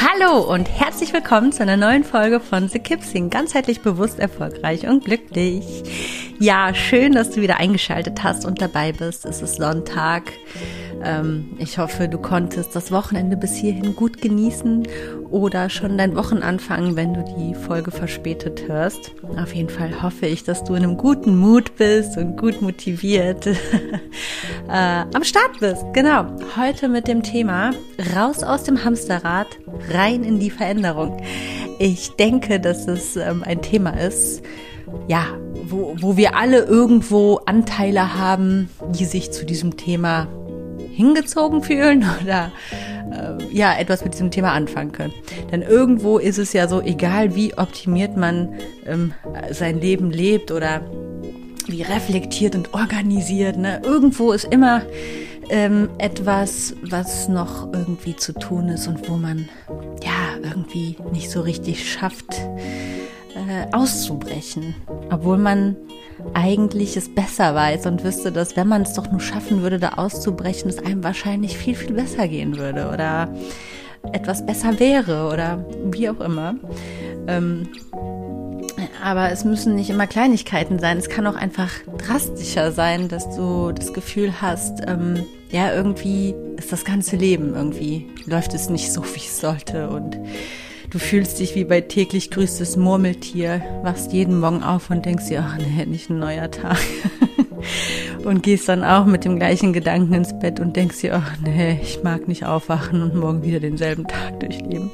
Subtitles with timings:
[0.00, 3.30] Hallo und herzlich willkommen zu einer neuen Folge von The Kipsing.
[3.30, 5.64] Ganzheitlich bewusst, erfolgreich und glücklich.
[6.38, 9.24] Ja, schön, dass du wieder eingeschaltet hast und dabei bist.
[9.24, 10.22] Es ist Sonntag.
[11.04, 14.86] Ähm, ich hoffe, du konntest das Wochenende bis hierhin gut genießen
[15.30, 19.12] oder schon dein Wochenanfang, wenn du die Folge verspätet hörst.
[19.40, 23.46] Auf jeden Fall hoffe ich, dass du in einem guten Mut bist und gut motiviert
[24.68, 25.84] äh, am Start bist.
[25.92, 26.26] Genau.
[26.56, 27.70] Heute mit dem Thema
[28.16, 29.48] raus aus dem Hamsterrad,
[29.90, 31.22] rein in die Veränderung.
[31.78, 34.42] Ich denke, dass es ähm, ein Thema ist,
[35.06, 35.26] ja,
[35.64, 40.26] wo, wo wir alle irgendwo Anteile haben, die sich zu diesem Thema
[40.98, 42.50] hingezogen fühlen oder
[43.12, 45.14] äh, ja etwas mit diesem Thema anfangen können.
[45.52, 49.14] Denn irgendwo ist es ja so, egal wie optimiert man ähm,
[49.52, 50.82] sein Leben lebt oder
[51.68, 53.80] wie reflektiert und organisiert, ne?
[53.84, 54.82] irgendwo ist immer
[55.50, 59.48] ähm, etwas, was noch irgendwie zu tun ist und wo man
[60.02, 62.34] ja irgendwie nicht so richtig schafft
[63.38, 64.74] äh, auszubrechen,
[65.10, 65.76] obwohl man
[66.34, 69.90] eigentlich es besser weiß und wüsste, dass wenn man es doch nur schaffen würde, da
[69.90, 73.32] auszubrechen, es einem wahrscheinlich viel, viel besser gehen würde oder
[74.12, 76.56] etwas besser wäre oder wie auch immer.
[77.26, 77.68] Ähm,
[79.02, 80.98] aber es müssen nicht immer Kleinigkeiten sein.
[80.98, 86.72] Es kann auch einfach drastischer sein, dass du das Gefühl hast, ähm, ja, irgendwie ist
[86.72, 90.18] das ganze Leben irgendwie, läuft es nicht so, wie es sollte und
[90.90, 95.44] Du fühlst dich wie bei täglich grüßtes Murmeltier, wachst jeden Morgen auf und denkst dir,
[95.46, 96.78] ach nee, nicht ein neuer Tag.
[98.24, 101.78] und gehst dann auch mit dem gleichen Gedanken ins Bett und denkst dir, ach nee,
[101.82, 104.90] ich mag nicht aufwachen und morgen wieder denselben Tag durchleben.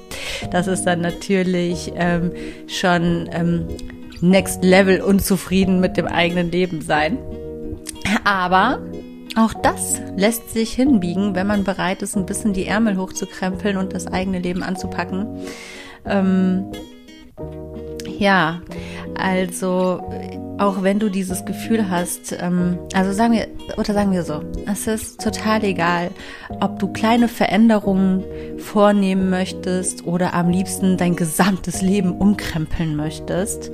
[0.51, 2.33] Das ist dann natürlich ähm,
[2.67, 3.69] schon ähm,
[4.21, 7.19] Next Level unzufrieden mit dem eigenen Leben sein.
[8.25, 8.81] Aber
[9.37, 13.93] auch das lässt sich hinbiegen, wenn man bereit ist, ein bisschen die Ärmel hochzukrempeln und
[13.93, 15.27] das eigene Leben anzupacken.
[16.07, 16.73] Ähm,
[18.19, 18.61] ja,
[19.17, 20.03] also
[20.59, 24.87] auch wenn du dieses Gefühl hast, ähm, also sagen wir, oder sagen wir so, es
[24.87, 26.11] ist total egal,
[26.61, 28.23] ob du kleine Veränderungen
[28.59, 33.73] vornehmen möchtest oder am liebsten dein gesamtes Leben umkrempeln möchtest.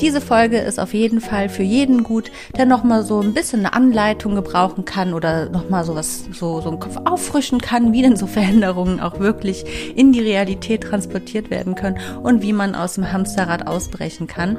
[0.00, 3.72] Diese Folge ist auf jeden Fall für jeden gut, der nochmal so ein bisschen eine
[3.74, 8.26] Anleitung gebrauchen kann oder nochmal so so, so einen Kopf auffrischen kann, wie denn so
[8.34, 13.66] Veränderungen auch wirklich in die Realität transportiert werden können und wie man aus dem Hamsterrad
[13.66, 14.58] ausbrechen kann.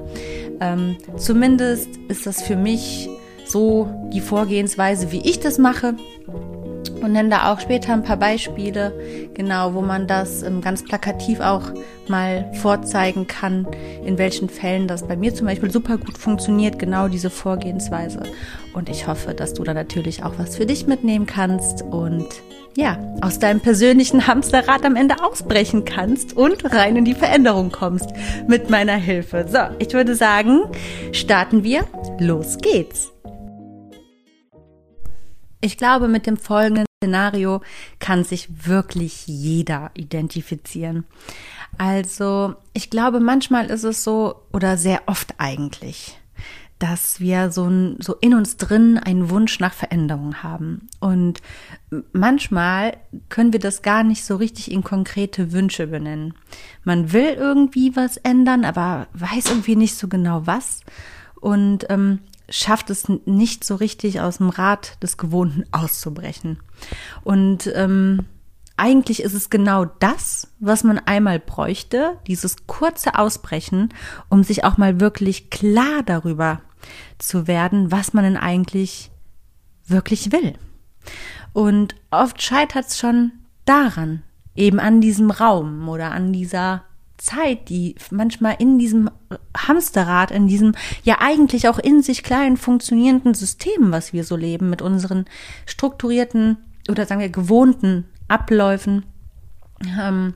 [0.62, 3.10] Ähm, zumindest ist das für mich
[3.46, 5.96] so die Vorgehensweise, wie ich das mache
[7.06, 8.92] und nenne da auch später ein paar Beispiele,
[9.34, 11.72] genau, wo man das ähm, ganz plakativ auch
[12.08, 13.68] mal vorzeigen kann,
[14.04, 18.24] in welchen Fällen das bei mir zum Beispiel super gut funktioniert, genau diese Vorgehensweise.
[18.74, 22.28] Und ich hoffe, dass du da natürlich auch was für dich mitnehmen kannst und
[22.76, 28.10] ja, aus deinem persönlichen Hamsterrad am Ende ausbrechen kannst und rein in die Veränderung kommst
[28.48, 29.46] mit meiner Hilfe.
[29.48, 30.64] So, ich würde sagen,
[31.14, 31.86] starten wir.
[32.20, 33.15] Los geht's.
[35.66, 37.60] Ich glaube, mit dem folgenden Szenario
[37.98, 41.06] kann sich wirklich jeder identifizieren.
[41.80, 46.20] Also, ich glaube, manchmal ist es so, oder sehr oft eigentlich,
[46.78, 47.68] dass wir so,
[47.98, 50.88] so in uns drin einen Wunsch nach Veränderung haben.
[51.00, 51.42] Und
[52.14, 52.98] manchmal
[53.30, 56.36] können wir das gar nicht so richtig in konkrete Wünsche benennen.
[56.84, 60.82] Man will irgendwie was ändern, aber weiß irgendwie nicht so genau was.
[61.42, 62.20] Und ähm,
[62.50, 66.60] schafft es nicht so richtig aus dem Rad des Gewohnten auszubrechen.
[67.24, 68.26] Und ähm,
[68.78, 73.94] eigentlich ist es genau das, was man einmal bräuchte, dieses kurze Ausbrechen,
[74.30, 76.62] um sich auch mal wirklich klar darüber
[77.18, 79.12] zu werden, was man denn eigentlich
[79.88, 80.54] wirklich will.
[81.54, 83.32] Und oft scheitert es schon
[83.64, 84.24] daran,
[84.56, 86.84] eben an diesem Raum oder an dieser
[87.18, 89.10] Zeit, die manchmal in diesem
[89.56, 90.74] Hamsterrad, in diesem
[91.04, 95.26] ja eigentlich auch in sich kleinen funktionierenden System, was wir so leben, mit unseren
[95.66, 96.58] strukturierten
[96.90, 99.06] oder sagen wir gewohnten Abläufen,
[100.00, 100.36] ähm,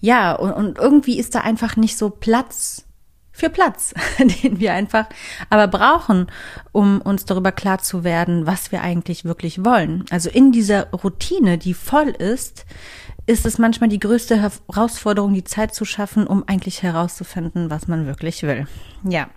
[0.00, 2.84] ja, und, und irgendwie ist da einfach nicht so Platz
[3.32, 5.06] für Platz, den wir einfach
[5.50, 6.26] aber brauchen,
[6.72, 10.04] um uns darüber klar zu werden, was wir eigentlich wirklich wollen.
[10.10, 12.66] Also in dieser Routine, die voll ist,
[13.28, 18.06] ist es manchmal die größte Herausforderung, die Zeit zu schaffen, um eigentlich herauszufinden, was man
[18.06, 18.66] wirklich will.
[19.04, 19.28] Ja.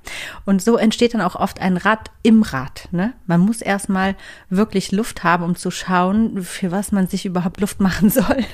[0.46, 2.88] Und so entsteht dann auch oft ein Rad im Rad.
[2.92, 3.14] Ne?
[3.26, 4.16] Man muss erstmal
[4.50, 8.46] wirklich Luft haben, um zu schauen, für was man sich überhaupt Luft machen soll.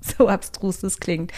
[0.00, 1.32] so abstrus das klingt.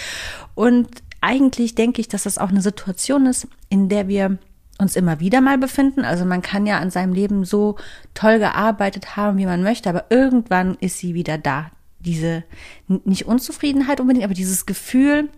[0.54, 4.36] Und eigentlich denke ich, dass das auch eine Situation ist, in der wir
[4.76, 6.04] uns immer wieder mal befinden.
[6.04, 7.76] Also man kann ja an seinem Leben so
[8.12, 11.70] toll gearbeitet haben, wie man möchte, aber irgendwann ist sie wieder da.
[12.00, 12.44] Diese
[12.88, 15.28] nicht Unzufriedenheit unbedingt, aber dieses Gefühl,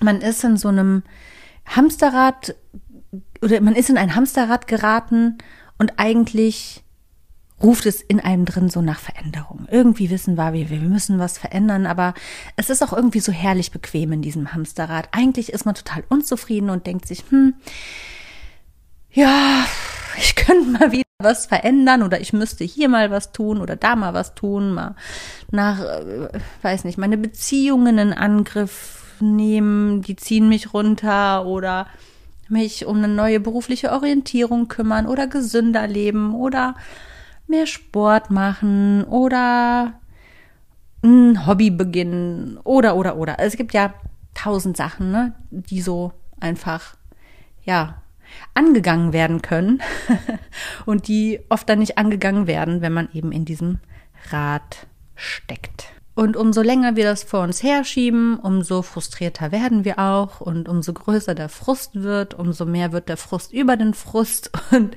[0.00, 1.02] man ist in so einem
[1.66, 2.54] Hamsterrad
[3.42, 5.38] oder man ist in ein Hamsterrad geraten
[5.78, 6.82] und eigentlich
[7.62, 9.66] ruft es in einem drin so nach Veränderung.
[9.70, 12.14] Irgendwie wissen wir, wir, wir müssen was verändern, aber
[12.56, 15.08] es ist auch irgendwie so herrlich bequem in diesem Hamsterrad.
[15.12, 17.54] Eigentlich ist man total unzufrieden und denkt sich, hm,
[19.10, 19.64] ja,
[20.18, 23.96] ich könnte mal wieder was verändern oder ich müsste hier mal was tun oder da
[23.96, 24.94] mal was tun, mal
[25.50, 26.28] nach, äh,
[26.60, 31.86] weiß nicht, meine Beziehungen in Angriff nehmen, die ziehen mich runter oder
[32.48, 36.74] mich um eine neue berufliche Orientierung kümmern oder gesünder leben oder
[37.46, 39.94] mehr Sport machen oder
[41.02, 43.38] ein Hobby beginnen oder, oder, oder.
[43.38, 43.94] Es gibt ja
[44.34, 46.96] tausend Sachen, ne, die so einfach,
[47.64, 48.02] ja,
[48.54, 49.82] angegangen werden können
[50.86, 53.78] und die oft dann nicht angegangen werden, wenn man eben in diesem
[54.30, 55.95] Rad steckt.
[56.16, 60.40] Und umso länger wir das vor uns herschieben, umso frustrierter werden wir auch.
[60.40, 64.50] Und umso größer der Frust wird, umso mehr wird der Frust über den Frust.
[64.70, 64.96] Und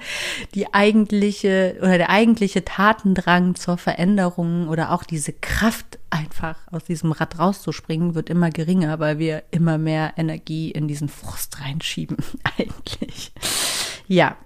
[0.56, 7.12] die eigentliche oder der eigentliche Tatendrang zur Veränderung oder auch diese Kraft einfach aus diesem
[7.12, 12.16] Rad rauszuspringen wird immer geringer, weil wir immer mehr Energie in diesen Frust reinschieben
[12.58, 13.34] eigentlich.
[14.08, 14.38] Ja,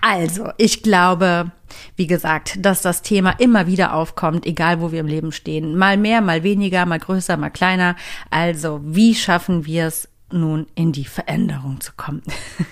[0.00, 1.50] also, ich glaube,
[1.96, 5.76] wie gesagt, dass das Thema immer wieder aufkommt, egal wo wir im Leben stehen.
[5.76, 7.96] Mal mehr, mal weniger, mal größer, mal kleiner.
[8.30, 12.22] Also, wie schaffen wir es nun in die Veränderung zu kommen?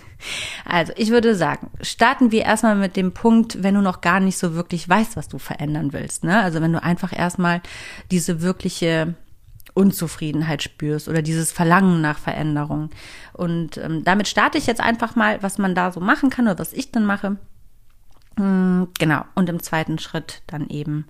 [0.64, 4.38] Also, ich würde sagen, starten wir erstmal mit dem Punkt, wenn du noch gar nicht
[4.38, 6.24] so wirklich weißt, was du verändern willst.
[6.24, 6.40] Ne?
[6.40, 7.60] Also, wenn du einfach erstmal
[8.10, 9.16] diese wirkliche
[9.74, 12.90] Unzufriedenheit spürst oder dieses Verlangen nach Veränderung.
[13.32, 16.58] Und ähm, damit starte ich jetzt einfach mal, was man da so machen kann oder
[16.58, 17.36] was ich dann mache.
[18.36, 19.24] Mm, genau.
[19.34, 21.06] Und im zweiten Schritt dann eben,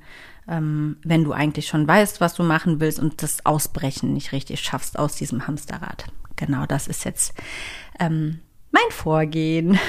[0.48, 4.60] ähm, wenn du eigentlich schon weißt, was du machen willst und das Ausbrechen nicht richtig
[4.60, 6.06] schaffst aus diesem Hamsterrad.
[6.36, 7.34] Genau, das ist jetzt
[8.00, 8.40] ähm,
[8.70, 9.78] mein Vorgehen.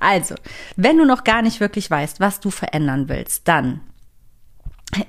[0.00, 0.34] Also,
[0.76, 3.80] wenn du noch gar nicht wirklich weißt, was du verändern willst, dann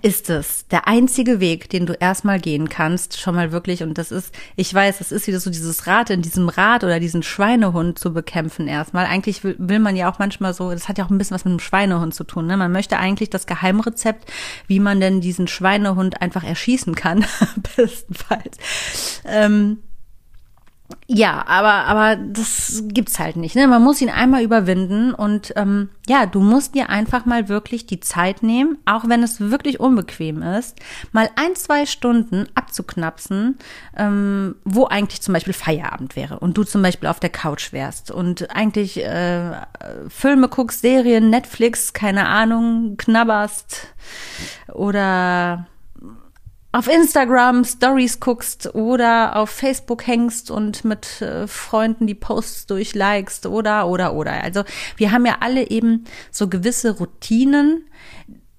[0.04, 4.12] ist es der einzige Weg, den du erstmal gehen kannst, schon mal wirklich, und das
[4.12, 7.98] ist, ich weiß, das ist wieder so dieses Rad in diesem Rad oder diesen Schweinehund
[7.98, 9.07] zu bekämpfen erstmal.
[9.07, 11.45] Eigentlich will, will man ja auch manchmal so, das hat ja auch ein bisschen was
[11.45, 12.58] mit einem Schweinehund zu tun, ne?
[12.58, 14.32] Man möchte eigentlich das Geheimrezept,
[14.67, 17.25] wie man denn diesen Schweinehund einfach erschießen kann,
[17.75, 18.58] bestenfalls.
[19.25, 19.79] Ähm,
[21.07, 23.55] ja, aber, aber das gibt's halt nicht.
[23.55, 23.67] Ne?
[23.67, 28.00] Man muss ihn einmal überwinden und ähm, ja, du musst dir einfach mal wirklich die
[28.00, 30.79] Zeit nehmen, auch wenn es wirklich unbequem ist,
[31.12, 33.57] mal ein, zwei Stunden abzuknapsen,
[33.98, 38.12] ähm, wo eigentlich zum Beispiel Feierabend wäre und du zum Beispiel auf der Couch wärst
[38.12, 39.51] und eigentlich äh,
[40.07, 43.88] Filme guckst, Serien, Netflix, keine Ahnung, knabberst
[44.74, 45.67] oder
[46.72, 53.46] auf Instagram Stories guckst oder auf Facebook hängst und mit äh, Freunden die Posts durchlikest
[53.46, 54.44] oder, oder, oder.
[54.44, 54.63] Also
[54.96, 57.86] wir haben ja alle eben so gewisse Routinen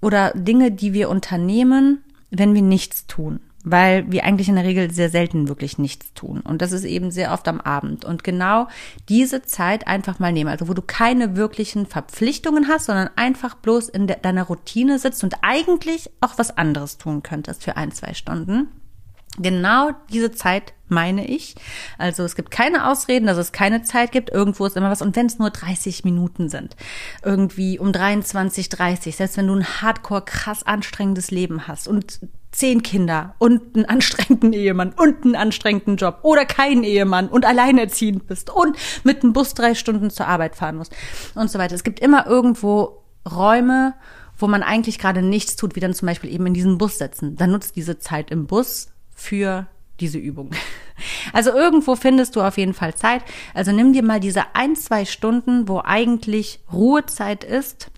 [0.00, 4.90] oder Dinge, die wir unternehmen, wenn wir nichts tun weil wir eigentlich in der Regel
[4.90, 6.40] sehr selten wirklich nichts tun.
[6.40, 8.04] Und das ist eben sehr oft am Abend.
[8.04, 8.69] Und genau
[9.09, 13.88] diese Zeit einfach mal nehmen, also wo du keine wirklichen Verpflichtungen hast, sondern einfach bloß
[13.88, 18.14] in de deiner Routine sitzt und eigentlich auch was anderes tun könntest für ein, zwei
[18.14, 18.69] Stunden.
[19.38, 21.54] Genau diese Zeit meine ich.
[21.96, 24.30] Also es gibt keine Ausreden, dass es keine Zeit gibt.
[24.30, 25.00] Irgendwo ist immer was.
[25.00, 26.76] Und wenn es nur 30 Minuten sind,
[27.24, 32.20] irgendwie um 23, 30, selbst wenn du ein hardcore krass anstrengendes Leben hast und
[32.52, 38.26] zehn Kinder und einen anstrengenden Ehemann und einen anstrengenden Job oder keinen Ehemann und alleinerziehend
[38.26, 40.94] bist und mit dem Bus drei Stunden zur Arbeit fahren musst
[41.34, 41.74] und so weiter.
[41.74, 43.94] Es gibt immer irgendwo Räume,
[44.36, 47.36] wo man eigentlich gerade nichts tut, wie dann zum Beispiel eben in diesen Bus setzen.
[47.36, 48.91] Dann nutzt diese Zeit im Bus
[49.22, 49.66] für
[50.00, 50.50] diese Übung.
[51.32, 53.22] Also irgendwo findest du auf jeden Fall Zeit.
[53.54, 57.90] Also nimm dir mal diese ein, zwei Stunden, wo eigentlich Ruhezeit ist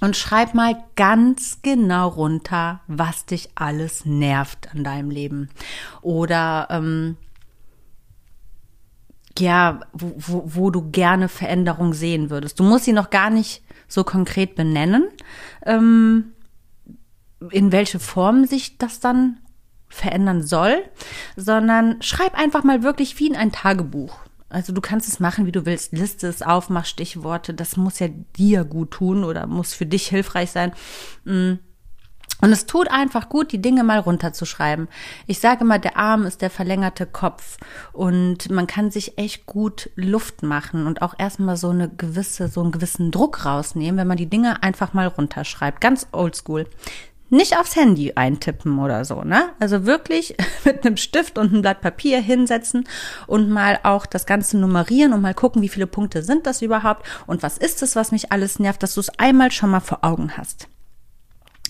[0.00, 5.48] und schreib mal ganz genau runter, was dich alles nervt an deinem Leben.
[6.02, 7.16] Oder ähm,
[9.38, 12.60] ja, wo, wo, wo du gerne Veränderung sehen würdest.
[12.60, 15.08] Du musst sie noch gar nicht so konkret benennen,
[15.64, 16.32] ähm,
[17.50, 19.38] in welche Form sich das dann
[19.94, 20.82] verändern soll,
[21.36, 24.18] sondern schreib einfach mal wirklich wie in ein Tagebuch.
[24.54, 25.92] Also du kannst es machen, wie du willst.
[25.92, 27.54] Liste es auf, mach Stichworte.
[27.54, 30.72] Das muss ja dir gut tun oder muss für dich hilfreich sein.
[31.24, 31.54] Mm.
[32.40, 34.88] Und es tut einfach gut, die Dinge mal runterzuschreiben.
[35.26, 37.56] Ich sage mal, der Arm ist der verlängerte Kopf
[37.92, 42.60] und man kann sich echt gut Luft machen und auch erstmal so eine gewisse, so
[42.60, 45.80] einen gewissen Druck rausnehmen, wenn man die Dinge einfach mal runterschreibt.
[45.80, 46.66] Ganz oldschool
[47.30, 49.50] nicht aufs Handy eintippen oder so, ne?
[49.58, 52.86] Also wirklich mit einem Stift und einem Blatt Papier hinsetzen
[53.26, 57.06] und mal auch das Ganze nummerieren und mal gucken, wie viele Punkte sind das überhaupt
[57.26, 59.98] und was ist es, was mich alles nervt, dass du es einmal schon mal vor
[60.02, 60.68] Augen hast.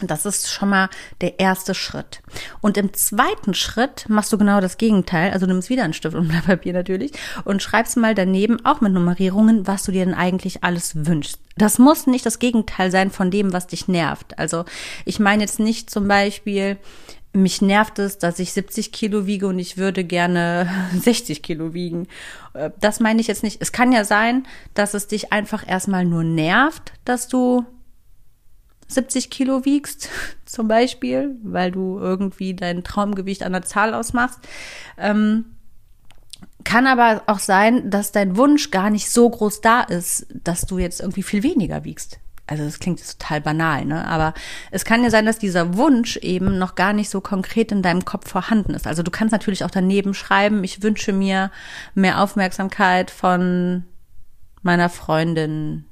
[0.00, 0.88] Das ist schon mal
[1.20, 2.20] der erste Schritt.
[2.60, 5.30] Und im zweiten Schritt machst du genau das Gegenteil.
[5.30, 7.12] Also nimmst wieder einen Stift und Blatt Papier natürlich
[7.44, 11.38] und schreibst mal daneben auch mit Nummerierungen, was du dir denn eigentlich alles wünschst.
[11.56, 14.36] Das muss nicht das Gegenteil sein von dem, was dich nervt.
[14.36, 14.64] Also
[15.04, 16.76] ich meine jetzt nicht zum Beispiel,
[17.32, 20.68] mich nervt es, dass ich 70 Kilo wiege und ich würde gerne
[21.00, 22.08] 60 Kilo wiegen.
[22.54, 23.62] Äh, das meine ich jetzt nicht.
[23.62, 27.64] Es kann ja sein, dass es dich einfach erstmal nur nervt, dass du
[28.88, 30.08] 70 Kilo wiegst,
[30.44, 34.40] zum Beispiel, weil du irgendwie dein Traumgewicht an der Zahl ausmachst.
[34.98, 35.46] Ähm,
[36.64, 40.78] kann aber auch sein, dass dein Wunsch gar nicht so groß da ist, dass du
[40.78, 42.18] jetzt irgendwie viel weniger wiegst.
[42.46, 44.06] Also das klingt jetzt total banal, ne?
[44.06, 44.34] Aber
[44.70, 48.04] es kann ja sein, dass dieser Wunsch eben noch gar nicht so konkret in deinem
[48.04, 48.86] Kopf vorhanden ist.
[48.86, 51.50] Also du kannst natürlich auch daneben schreiben, ich wünsche mir
[51.94, 53.84] mehr Aufmerksamkeit von
[54.62, 55.86] meiner Freundin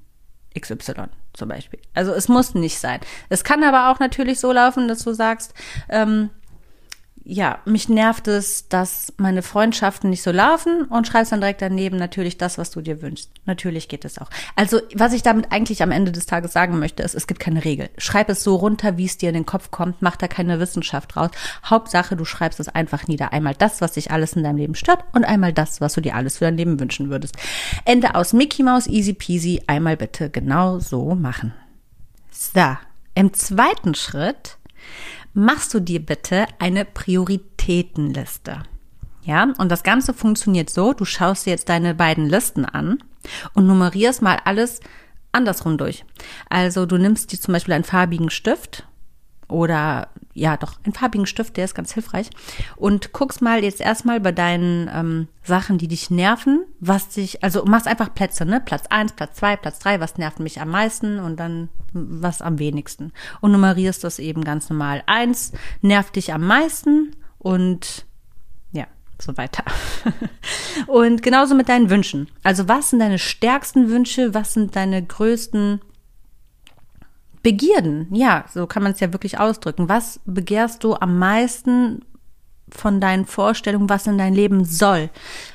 [0.59, 1.81] XY zum Beispiel.
[1.95, 3.01] Also es muss nicht sein.
[3.29, 5.55] Es kann aber auch natürlich so laufen, dass du sagst,
[5.89, 6.31] ähm,
[7.25, 11.97] ja, mich nervt es, dass meine Freundschaften nicht so laufen und schreibst dann direkt daneben
[11.97, 13.31] natürlich das, was du dir wünschst.
[13.45, 14.29] Natürlich geht es auch.
[14.57, 17.65] Also, was ich damit eigentlich am Ende des Tages sagen möchte, ist, es gibt keine
[17.65, 17.91] Regel.
[17.97, 21.15] Schreib es so runter, wie es dir in den Kopf kommt, mach da keine Wissenschaft
[21.15, 21.31] draus.
[21.65, 23.33] Hauptsache, du schreibst es einfach nieder.
[23.33, 26.17] Einmal das, was dich alles in deinem Leben stört und einmal das, was du dir
[26.17, 27.37] alles für dein Leben wünschen würdest.
[27.85, 31.55] Ende aus Mickey Mouse, easy peasy, einmal bitte genau so machen.
[32.31, 32.77] So,
[33.15, 34.57] im zweiten Schritt
[35.35, 38.63] machst du dir bitte eine Prioritätenliste.
[39.25, 42.99] Ja, und das Ganze funktioniert so, du schaust dir jetzt deine beiden Listen an
[43.55, 44.81] und nummerierst mal alles
[45.31, 46.05] andersrum durch.
[46.49, 48.87] Also du nimmst dir zum Beispiel einen farbigen Stift
[49.53, 52.31] oder ja doch einen farbigen Stift, der ist ganz hilfreich
[52.77, 57.65] und guckst mal jetzt erstmal bei deinen ähm, Sachen, die dich nerven, was dich, also
[57.65, 58.61] machst einfach Plätze, ne?
[58.65, 62.59] Platz eins, Platz zwei, Platz drei, was nervt mich am meisten und dann was am
[62.59, 65.03] wenigsten und nummerierst das eben ganz normal.
[65.07, 68.07] Eins nervt dich am meisten und
[68.73, 68.87] ja,
[69.19, 69.65] so weiter.
[70.87, 72.29] und genauso mit deinen Wünschen.
[72.43, 75.81] Also was sind deine stärksten Wünsche, was sind deine größten
[77.43, 79.89] Begierden, ja, so kann man es ja wirklich ausdrücken.
[79.89, 82.05] Was begehrst du am meisten
[82.69, 85.11] von deinen Vorstellungen, was in dein Leben soll?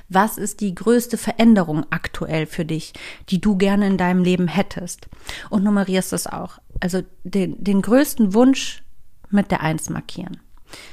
[0.10, 2.94] Was ist die größte Veränderung aktuell für dich,
[3.30, 5.08] die du gerne in deinem Leben hättest?
[5.50, 6.60] Und nummerierst das auch.
[6.80, 8.84] Also den, den größten Wunsch
[9.30, 10.38] mit der Eins markieren.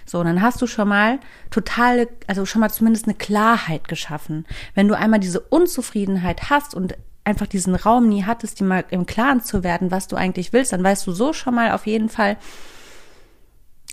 [0.06, 1.18] So, dann hast du schon mal
[1.50, 4.46] totale, also schon mal zumindest eine Klarheit geschaffen.
[4.74, 9.06] Wenn du einmal diese Unzufriedenheit hast und einfach diesen Raum nie hattest, dir mal im
[9.06, 12.08] Klaren zu werden, was du eigentlich willst, dann weißt du so schon mal auf jeden
[12.08, 12.36] Fall,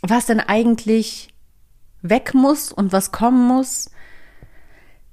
[0.01, 1.29] was denn eigentlich
[2.01, 3.89] weg muss und was kommen muss,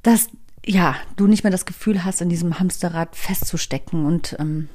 [0.03, 0.29] dass
[0.65, 4.69] ja du nicht mehr das Gefühl hast, in diesem Hamsterrad festzustecken und ähm,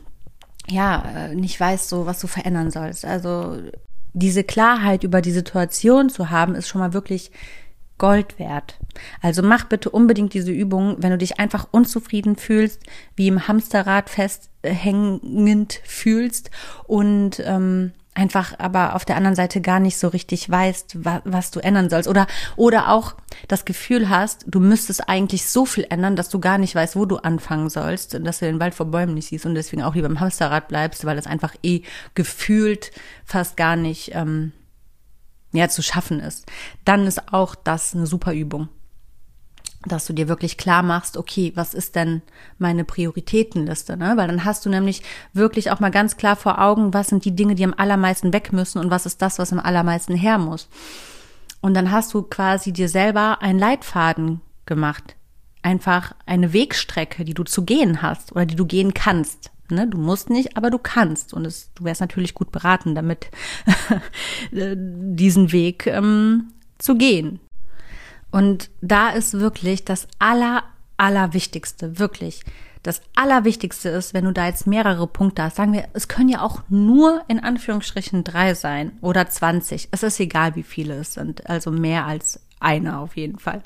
[0.67, 3.05] ja äh, nicht weißt so, was du verändern sollst.
[3.05, 3.61] Also
[4.13, 7.31] diese Klarheit über die Situation zu haben, ist schon mal wirklich
[7.97, 8.79] Gold wert.
[9.21, 12.81] Also mach bitte unbedingt diese Übung, wenn du dich einfach unzufrieden fühlst,
[13.15, 16.51] wie im Hamsterrad festhängend fühlst
[16.85, 21.51] und ähm, einfach aber auf der anderen Seite gar nicht so richtig weißt, wa was
[21.51, 23.15] du ändern sollst oder oder auch
[23.47, 27.05] das Gefühl hast, du müsstest eigentlich so viel ändern, dass du gar nicht weißt, wo
[27.05, 29.95] du anfangen sollst und dass du den Wald vor Bäumen nicht siehst und deswegen auch
[29.95, 31.81] lieber im Hamsterrad bleibst, weil es einfach eh
[32.13, 32.91] gefühlt
[33.25, 34.51] fast gar nicht ähm,
[35.51, 36.45] ja, zu schaffen ist,
[36.83, 38.69] dann ist auch das eine super Übung.
[39.85, 42.21] Dass du dir wirklich klar machst, okay, was ist denn
[42.57, 44.13] meine Prioritätenliste, ne?
[44.15, 45.01] Weil dann hast du nämlich
[45.33, 48.53] wirklich auch mal ganz klar vor Augen, was sind die Dinge, die am allermeisten weg
[48.53, 50.69] müssen und was ist das, was am allermeisten her muss.
[51.61, 55.15] Und dann hast du quasi dir selber einen Leitfaden gemacht.
[55.61, 59.51] Einfach eine Wegstrecke, die du zu gehen hast oder die du gehen kannst.
[59.69, 59.87] Ne?
[59.87, 61.33] Du musst nicht, aber du kannst.
[61.33, 63.29] Und es, du wärst natürlich gut beraten, damit
[64.51, 67.39] diesen Weg ähm, zu gehen.
[68.33, 70.63] Und da ist wirklich das aller,
[70.97, 72.41] allerwichtigste, wirklich.
[72.81, 76.41] Das Allerwichtigste ist, wenn du da jetzt mehrere Punkte hast, sagen wir, es können ja
[76.41, 79.89] auch nur in Anführungsstrichen drei sein oder 20.
[79.91, 83.61] Es ist egal, wie viele es sind, also mehr als eine auf jeden Fall.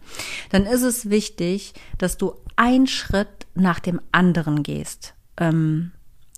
[0.49, 5.93] Dann ist es wichtig, dass du einen Schritt nach dem anderen gehst ähm,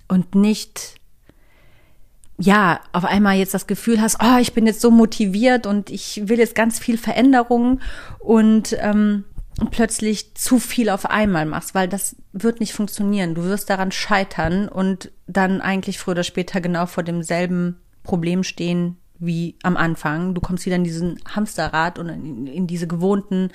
[0.07, 0.98] und nicht
[2.39, 6.21] ja, auf einmal jetzt das Gefühl hast, oh, ich bin jetzt so motiviert und ich
[6.25, 7.81] will jetzt ganz viel Veränderung
[8.19, 9.25] und ähm,
[9.71, 13.35] plötzlich zu viel auf einmal machst, weil das wird nicht funktionieren.
[13.35, 18.97] Du wirst daran scheitern und dann eigentlich früher oder später genau vor demselben Problem stehen,
[19.19, 20.33] wie am Anfang.
[20.33, 23.51] Du kommst wieder in diesen Hamsterrad und in, in, diese gewohnten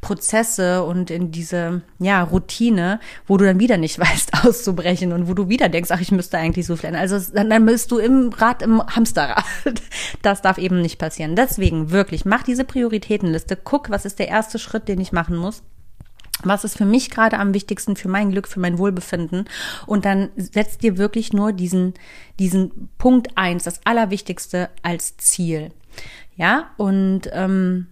[0.00, 5.34] Prozesse und in diese ja Routine, wo du dann wieder nicht weißt auszubrechen und wo
[5.34, 6.94] du wieder denkst, ach ich müsste eigentlich so viel.
[6.94, 9.44] Also dann, dann bist du im Rad im Hamsterrad.
[10.22, 11.36] Das darf eben nicht passieren.
[11.36, 13.56] Deswegen wirklich mach diese Prioritätenliste.
[13.56, 15.62] Guck, was ist der erste Schritt, den ich machen muss
[16.44, 19.46] was ist für mich gerade am wichtigsten für mein Glück, für mein Wohlbefinden
[19.86, 21.94] und dann setzt dir wirklich nur diesen,
[22.38, 25.70] diesen Punkt eins, das Allerwichtigste als Ziel.
[26.36, 27.86] Ja, und ähm,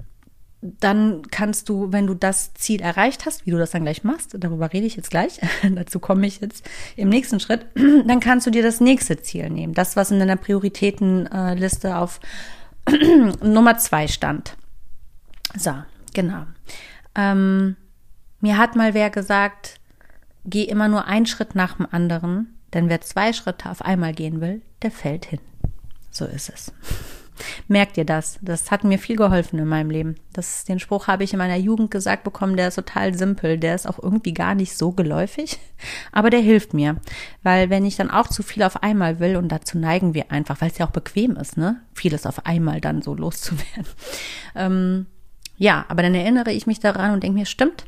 [0.62, 4.36] dann kannst du, wenn du das Ziel erreicht hast, wie du das dann gleich machst,
[4.38, 5.40] darüber rede ich jetzt gleich,
[5.74, 9.74] dazu komme ich jetzt im nächsten Schritt, dann kannst du dir das nächste Ziel nehmen,
[9.74, 12.20] das, was in deiner Prioritätenliste auf
[13.42, 14.56] Nummer zwei stand.
[15.56, 15.74] So,
[16.14, 16.44] genau.
[17.14, 17.76] Ähm,
[18.42, 19.80] mir hat mal wer gesagt,
[20.44, 24.40] geh immer nur einen Schritt nach dem anderen, denn wer zwei Schritte auf einmal gehen
[24.40, 25.40] will, der fällt hin.
[26.10, 26.72] So ist es.
[27.68, 28.38] Merkt ihr das?
[28.42, 30.16] Das hat mir viel geholfen in meinem Leben.
[30.32, 33.74] Das, den Spruch habe ich in meiner Jugend gesagt bekommen, der ist total simpel, der
[33.74, 35.58] ist auch irgendwie gar nicht so geläufig,
[36.12, 36.96] aber der hilft mir.
[37.42, 40.60] Weil wenn ich dann auch zu viel auf einmal will, und dazu neigen wir einfach,
[40.60, 41.80] weil es ja auch bequem ist, ne?
[41.94, 43.86] Vieles auf einmal dann so loszuwerden.
[44.54, 45.06] Ähm,
[45.56, 47.86] ja, aber dann erinnere ich mich daran und denke mir, stimmt,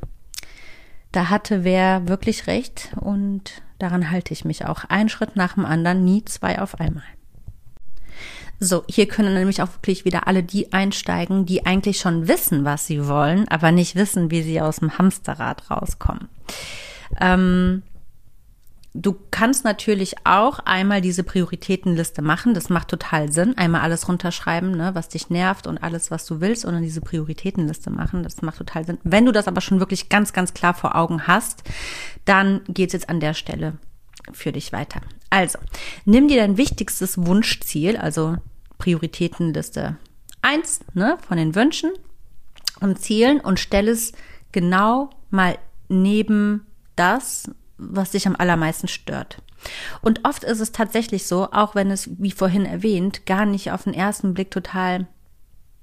[1.14, 4.84] da hatte wer wirklich recht und daran halte ich mich auch.
[4.88, 7.04] Ein Schritt nach dem anderen, nie zwei auf einmal.
[8.58, 12.86] So, hier können nämlich auch wirklich wieder alle die einsteigen, die eigentlich schon wissen, was
[12.86, 16.28] sie wollen, aber nicht wissen, wie sie aus dem Hamsterrad rauskommen.
[17.20, 17.82] Ähm,
[18.96, 22.54] Du kannst natürlich auch einmal diese Prioritätenliste machen.
[22.54, 23.58] Das macht total Sinn.
[23.58, 27.00] Einmal alles runterschreiben, ne, was dich nervt und alles, was du willst, und dann diese
[27.00, 28.22] Prioritätenliste machen.
[28.22, 28.98] Das macht total Sinn.
[29.02, 31.64] Wenn du das aber schon wirklich ganz, ganz klar vor Augen hast,
[32.24, 33.78] dann geht's jetzt an der Stelle
[34.32, 35.00] für dich weiter.
[35.28, 35.58] Also,
[36.04, 38.36] nimm dir dein wichtigstes Wunschziel, also
[38.78, 39.96] Prioritätenliste
[40.40, 41.90] eins, ne, von den Wünschen
[42.80, 44.12] und Zielen und stell es
[44.52, 49.38] genau mal neben das, was dich am allermeisten stört.
[50.00, 53.84] Und oft ist es tatsächlich so, auch wenn es, wie vorhin erwähnt, gar nicht auf
[53.84, 55.06] den ersten Blick total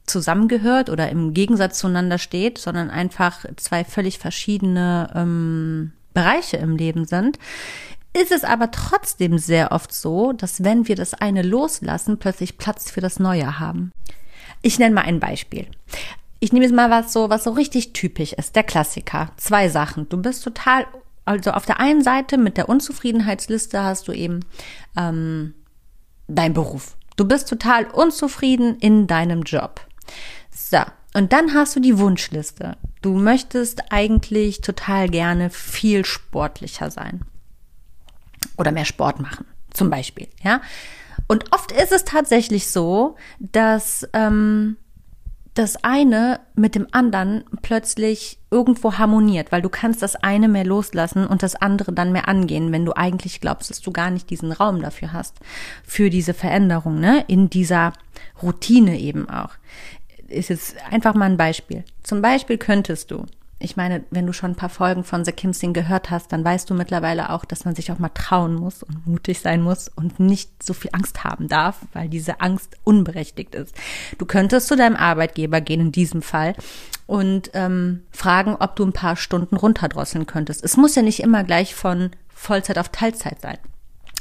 [0.05, 7.05] zusammengehört oder im Gegensatz zueinander steht, sondern einfach zwei völlig verschiedene ähm, Bereiche im Leben
[7.05, 7.39] sind,
[8.13, 12.91] ist es aber trotzdem sehr oft so, dass wenn wir das eine loslassen, plötzlich Platz
[12.91, 13.91] für das Neue haben.
[14.61, 15.67] Ich nenne mal ein Beispiel.
[16.39, 19.31] Ich nehme jetzt mal was so, was so richtig typisch ist, der Klassiker.
[19.37, 20.09] Zwei Sachen.
[20.09, 20.85] Du bist total
[21.25, 24.41] also auf der einen Seite mit der Unzufriedenheitsliste hast du eben
[24.97, 25.53] ähm,
[26.27, 26.95] dein Beruf.
[27.15, 29.81] Du bist total unzufrieden in deinem Job.
[30.49, 30.79] So,
[31.13, 32.77] und dann hast du die Wunschliste.
[33.01, 37.21] Du möchtest eigentlich total gerne viel sportlicher sein.
[38.57, 40.61] Oder mehr Sport machen, zum Beispiel, ja.
[41.27, 44.77] Und oft ist es tatsächlich so, dass ähm,
[45.53, 51.27] das eine mit dem anderen plötzlich irgendwo harmoniert, weil du kannst das eine mehr loslassen
[51.27, 54.51] und das andere dann mehr angehen, wenn du eigentlich glaubst, dass du gar nicht diesen
[54.53, 55.37] Raum dafür hast,
[55.85, 57.93] für diese Veränderung, ne, in dieser
[58.41, 59.51] Routine eben auch.
[60.27, 61.83] Ist jetzt einfach mal ein Beispiel.
[62.03, 63.25] Zum Beispiel könntest du
[63.61, 66.43] ich meine, wenn du schon ein paar Folgen von The Kim Sing gehört hast, dann
[66.43, 69.87] weißt du mittlerweile auch, dass man sich auch mal trauen muss und mutig sein muss
[69.87, 73.75] und nicht so viel Angst haben darf, weil diese Angst unberechtigt ist.
[74.17, 76.55] Du könntest zu deinem Arbeitgeber gehen in diesem Fall
[77.07, 80.63] und ähm, fragen, ob du ein paar Stunden runterdrosseln könntest.
[80.63, 83.57] Es muss ja nicht immer gleich von Vollzeit auf Teilzeit sein.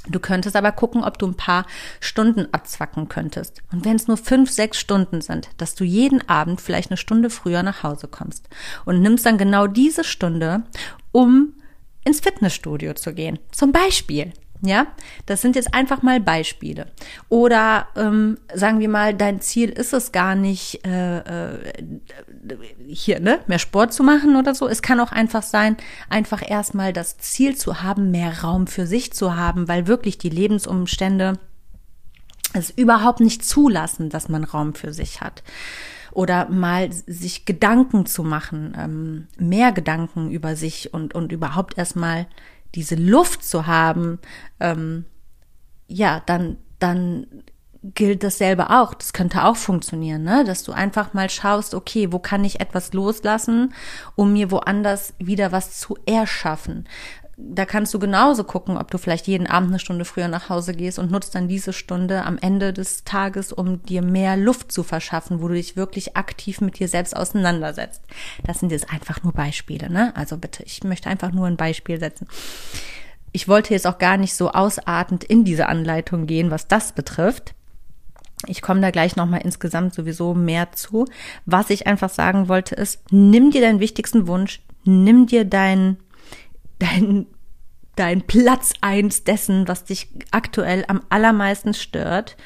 [0.09, 1.67] Du könntest aber gucken, ob du ein paar
[2.01, 3.63] Stunden abzwacken könntest.
[3.71, 7.29] Und wenn es nur fünf, sechs Stunden sind, dass du jeden Abend vielleicht eine Stunde
[7.29, 8.49] früher nach Hause kommst
[8.87, 10.63] und nimmst dann genau diese Stunde,
[11.13, 11.55] um
[12.05, 13.39] ins Fitnessstudio zu gehen.
[13.53, 14.33] Zum Beispiel.
[14.63, 14.89] Ja,
[15.25, 16.87] das sind jetzt einfach mal Beispiele.
[17.31, 21.83] Oder ähm, sagen wir mal, dein Ziel ist es gar nicht, äh, äh,
[22.87, 24.69] hier ne, mehr Sport zu machen oder so.
[24.69, 25.79] Es kann auch einfach sein,
[26.11, 30.29] einfach erstmal das Ziel zu haben, mehr Raum für sich zu haben, weil wirklich die
[30.29, 31.39] Lebensumstände
[32.53, 35.43] es überhaupt nicht zulassen, dass man Raum für sich hat
[36.13, 42.27] oder mal sich Gedanken zu machen, ähm, mehr Gedanken über sich und, und überhaupt erstmal
[42.75, 44.19] diese Luft zu haben,
[44.61, 45.05] ähm,
[45.89, 47.27] ja, dann, dann
[47.83, 48.95] gilt dasselbe auch.
[48.95, 50.45] Das könnte auch funktionieren, ne?
[50.45, 53.73] Dass du einfach mal schaust, okay, wo kann ich etwas loslassen,
[54.17, 56.87] um mir woanders wieder was zu erschaffen
[57.43, 60.75] da kannst du genauso gucken, ob du vielleicht jeden Abend eine Stunde früher nach Hause
[60.75, 64.83] gehst und nutzt dann diese Stunde am Ende des Tages, um dir mehr Luft zu
[64.83, 68.03] verschaffen, wo du dich wirklich aktiv mit dir selbst auseinandersetzt.
[68.45, 70.15] Das sind jetzt einfach nur Beispiele, ne?
[70.17, 72.29] Also bitte, ich möchte einfach nur ein Beispiel setzen.
[73.33, 77.55] Ich wollte jetzt auch gar nicht so ausartend in diese Anleitung gehen, was das betrifft.
[78.47, 81.07] Ich komme da gleich nochmal insgesamt sowieso mehr zu.
[81.47, 85.99] Was ich einfach sagen wollte ist, nimm dir deinen wichtigsten Wunsch, nimm dir dein
[86.81, 87.27] dein,
[87.95, 92.37] dein Platz eins dessen, was dich aktuell am allermeisten stört.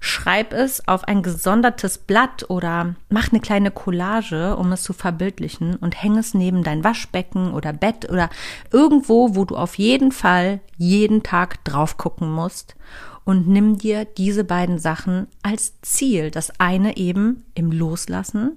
[0.00, 5.74] Schreib es auf ein gesondertes Blatt oder mach eine kleine Collage, um es zu verbildlichen
[5.74, 8.30] und häng es neben dein Waschbecken oder Bett oder
[8.70, 12.76] irgendwo, wo du auf jeden Fall jeden Tag drauf gucken musst
[13.24, 16.30] und nimm dir diese beiden Sachen als Ziel.
[16.30, 18.56] Das eine eben im Loslassen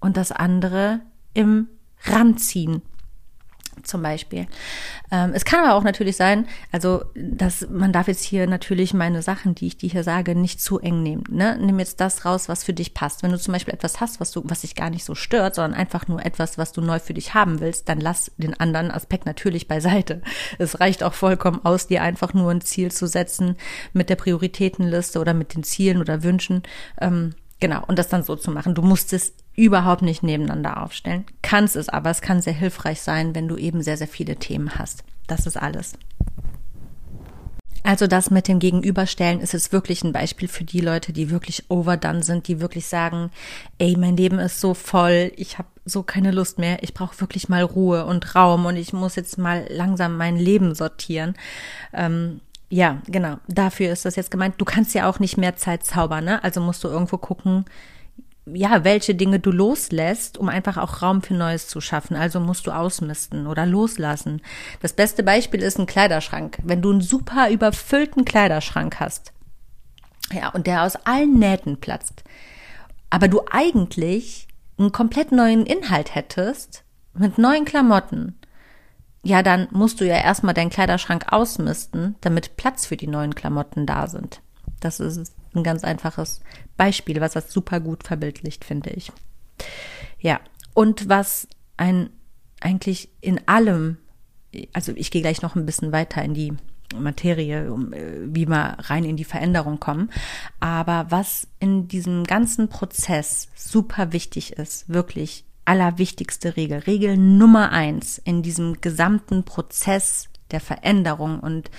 [0.00, 1.00] und das andere
[1.34, 1.68] im
[2.06, 2.80] Ranziehen
[3.82, 4.46] zum Beispiel.
[5.10, 9.22] Ähm, es kann aber auch natürlich sein, also dass man darf jetzt hier natürlich meine
[9.22, 11.24] Sachen, die ich dir hier sage, nicht zu eng nehmen.
[11.30, 11.58] Ne?
[11.60, 13.22] Nimm jetzt das raus, was für dich passt.
[13.22, 15.78] Wenn du zum Beispiel etwas hast, was du, was dich gar nicht so stört, sondern
[15.78, 19.26] einfach nur etwas, was du neu für dich haben willst, dann lass den anderen Aspekt
[19.26, 20.22] natürlich beiseite.
[20.58, 23.56] Es reicht auch vollkommen aus, dir einfach nur ein Ziel zu setzen
[23.92, 26.62] mit der Prioritätenliste oder mit den Zielen oder Wünschen.
[27.00, 28.74] Ähm, Genau, und das dann so zu machen.
[28.74, 31.24] Du musst es überhaupt nicht nebeneinander aufstellen.
[31.42, 34.78] Kannst es aber, es kann sehr hilfreich sein, wenn du eben sehr, sehr viele Themen
[34.78, 35.02] hast.
[35.26, 35.94] Das ist alles.
[37.82, 41.70] Also das mit dem Gegenüberstellen ist jetzt wirklich ein Beispiel für die Leute, die wirklich
[41.70, 43.30] overdone sind, die wirklich sagen,
[43.78, 47.48] ey, mein Leben ist so voll, ich habe so keine Lust mehr, ich brauche wirklich
[47.48, 51.34] mal Ruhe und Raum und ich muss jetzt mal langsam mein Leben sortieren.
[51.92, 53.36] Ähm, ja, genau.
[53.46, 54.56] Dafür ist das jetzt gemeint.
[54.58, 56.42] Du kannst ja auch nicht mehr Zeit zaubern, ne?
[56.42, 57.66] Also musst du irgendwo gucken,
[58.46, 62.16] ja, welche Dinge du loslässt, um einfach auch Raum für Neues zu schaffen.
[62.16, 64.40] Also musst du ausmisten oder loslassen.
[64.80, 66.58] Das beste Beispiel ist ein Kleiderschrank.
[66.62, 69.32] Wenn du einen super überfüllten Kleiderschrank hast,
[70.32, 72.24] ja, und der aus allen Nähten platzt,
[73.10, 78.38] aber du eigentlich einen komplett neuen Inhalt hättest, mit neuen Klamotten,
[79.22, 83.86] ja, dann musst du ja erstmal deinen Kleiderschrank ausmisten, damit Platz für die neuen Klamotten
[83.86, 84.40] da sind.
[84.80, 86.40] Das ist ein ganz einfaches
[86.76, 89.10] Beispiel, was das super gut verbildlicht, finde ich.
[90.20, 90.40] Ja,
[90.74, 92.10] und was ein
[92.60, 93.98] eigentlich in allem,
[94.72, 96.54] also ich gehe gleich noch ein bisschen weiter in die
[96.98, 100.10] Materie, äh, wie wir rein in die Veränderung kommen.
[100.60, 108.18] Aber was in diesem ganzen Prozess super wichtig ist, wirklich allerwichtigste Regel, Regel Nummer eins
[108.18, 111.70] in diesem gesamten Prozess der Veränderung und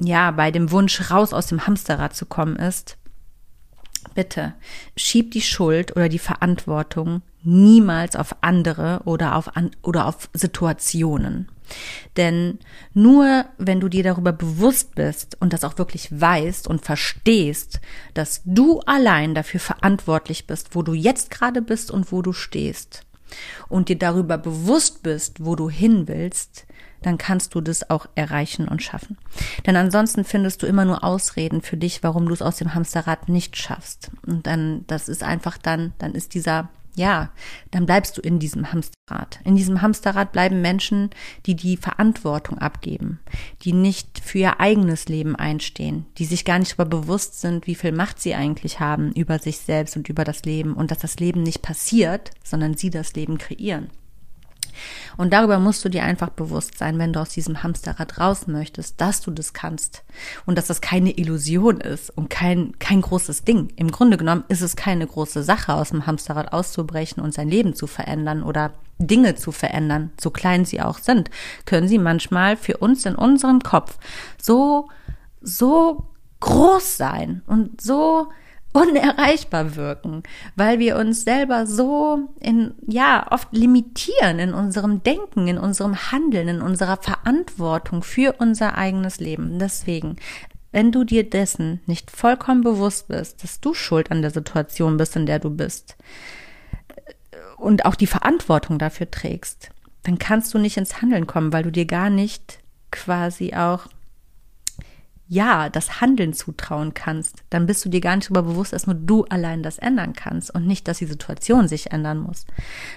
[0.00, 2.96] ja, bei dem Wunsch raus aus dem Hamsterrad zu kommen ist,
[4.14, 4.54] bitte
[4.96, 11.48] schieb die Schuld oder die Verantwortung niemals auf andere oder auf, an, oder auf Situationen.
[12.16, 12.58] Denn
[12.94, 17.80] nur wenn du dir darüber bewusst bist und das auch wirklich weißt und verstehst,
[18.14, 23.04] dass du allein dafür verantwortlich bist, wo du jetzt gerade bist und wo du stehst,
[23.68, 26.66] und dir darüber bewusst bist, wo du hin willst,
[27.02, 29.18] dann kannst du das auch erreichen und schaffen.
[29.66, 33.28] Denn ansonsten findest du immer nur Ausreden für dich, warum du es aus dem Hamsterrad
[33.28, 34.10] nicht schaffst.
[34.26, 37.30] Und dann, das ist einfach dann, dann ist dieser ja,
[37.70, 39.38] dann bleibst du in diesem Hamsterrad.
[39.44, 41.10] In diesem Hamsterrad bleiben Menschen,
[41.46, 43.20] die die Verantwortung abgeben,
[43.62, 47.76] die nicht für ihr eigenes Leben einstehen, die sich gar nicht darüber bewusst sind, wie
[47.76, 51.20] viel Macht sie eigentlich haben über sich selbst und über das Leben und dass das
[51.20, 53.90] Leben nicht passiert, sondern sie das Leben kreieren.
[55.16, 59.00] Und darüber musst du dir einfach bewusst sein, wenn du aus diesem Hamsterrad raus möchtest,
[59.00, 60.04] dass du das kannst
[60.46, 63.68] und dass das keine Illusion ist und kein, kein großes Ding.
[63.76, 67.74] Im Grunde genommen ist es keine große Sache, aus dem Hamsterrad auszubrechen und sein Leben
[67.74, 71.30] zu verändern oder Dinge zu verändern, so klein sie auch sind,
[71.66, 73.96] können sie manchmal für uns in unserem Kopf
[74.40, 74.88] so,
[75.40, 76.08] so
[76.40, 78.28] groß sein und so
[78.72, 80.22] unerreichbar wirken,
[80.56, 86.48] weil wir uns selber so in, ja, oft limitieren in unserem Denken, in unserem Handeln,
[86.48, 89.58] in unserer Verantwortung für unser eigenes Leben.
[89.58, 90.16] Deswegen,
[90.70, 95.16] wenn du dir dessen nicht vollkommen bewusst bist, dass du schuld an der Situation bist,
[95.16, 95.96] in der du bist,
[97.56, 99.70] und auch die Verantwortung dafür trägst,
[100.04, 103.86] dann kannst du nicht ins Handeln kommen, weil du dir gar nicht quasi auch
[105.28, 108.96] ja, das Handeln zutrauen kannst, dann bist du dir gar nicht darüber bewusst, dass nur
[108.96, 112.46] du allein das ändern kannst und nicht, dass die Situation sich ändern muss.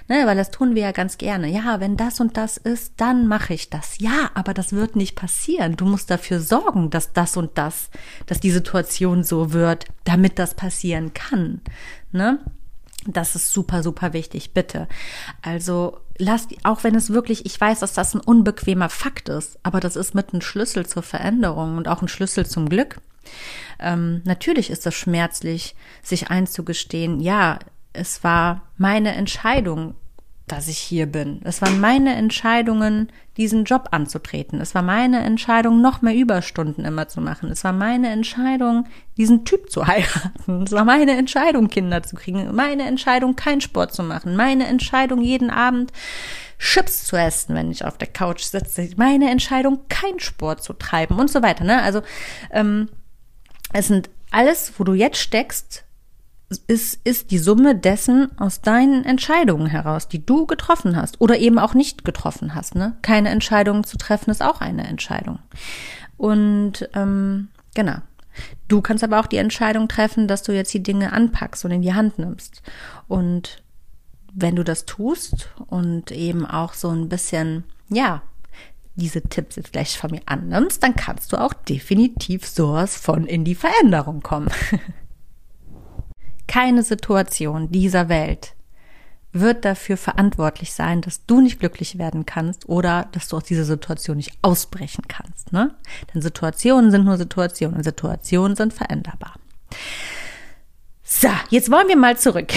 [0.08, 1.50] Ne, weil das tun wir ja ganz gerne.
[1.50, 4.00] Ja, wenn das und das ist, dann mache ich das.
[4.00, 5.76] Ja, aber das wird nicht passieren.
[5.76, 7.90] Du musst dafür sorgen, dass das und das,
[8.28, 11.60] dass die Situation so wird, damit das passieren kann.
[12.14, 12.40] Ne?
[13.08, 14.88] Das ist super, super wichtig, bitte.
[15.42, 19.80] Also lass, auch wenn es wirklich, ich weiß, dass das ein unbequemer Fakt ist, aber
[19.80, 23.02] das ist mit ein Schlüssel zur Veränderung und auch ein Schlüssel zum Glück.
[23.80, 27.60] Ähm, natürlich ist es schmerzlich, sich einzugestehen, ja,
[27.94, 29.96] es war meine Entscheidung,
[30.48, 31.40] dass ich hier bin.
[31.44, 34.60] Es waren meine Entscheidungen, diesen Job anzutreten.
[34.60, 37.50] Es war meine Entscheidung, noch mehr Überstunden immer zu machen.
[37.50, 38.86] Es war meine Entscheidung,
[39.18, 40.64] diesen Typ zu heiraten.
[40.64, 42.54] Es war meine Entscheidung, Kinder zu kriegen.
[42.54, 44.36] Meine Entscheidung, keinen Sport zu machen.
[44.36, 45.94] Meine Entscheidung, jeden Abend
[46.60, 48.90] Chips zu essen, wenn ich auf der Couch sitze.
[48.98, 51.64] Meine Entscheidung, keinen Sport zu treiben und so weiter.
[51.64, 51.82] Ne?
[51.82, 52.02] Also
[52.52, 52.90] ähm,
[53.74, 55.86] es sind alles, wo du jetzt steckst,
[56.60, 61.60] ist, ist die Summe dessen aus deinen Entscheidungen heraus, die du getroffen hast oder eben
[61.60, 62.76] auch nicht getroffen hast.
[62.76, 62.96] Ne?
[63.02, 65.40] Keine Entscheidung zu treffen ist auch eine Entscheidung.
[66.18, 67.98] Und ähm, genau.
[68.68, 71.82] Du kannst aber auch die Entscheidung treffen, dass du jetzt die Dinge anpackst und in
[71.82, 72.62] die Hand nimmst.
[73.08, 73.62] Und
[74.34, 78.22] wenn du das tust und eben auch so ein bisschen, ja,
[78.96, 83.44] diese Tipps jetzt gleich von mir annimmst, dann kannst du auch definitiv sowas von in
[83.44, 84.50] die Veränderung kommen.
[86.48, 88.56] Keine Situation dieser Welt
[89.34, 93.64] wird dafür verantwortlich sein, dass du nicht glücklich werden kannst oder dass du aus dieser
[93.64, 95.54] Situation nicht ausbrechen kannst.
[95.54, 95.74] Ne?
[96.14, 97.84] Denn Situationen sind nur Situationen.
[97.84, 99.36] Situationen sind veränderbar.
[101.14, 102.54] So, jetzt wollen wir mal zurück.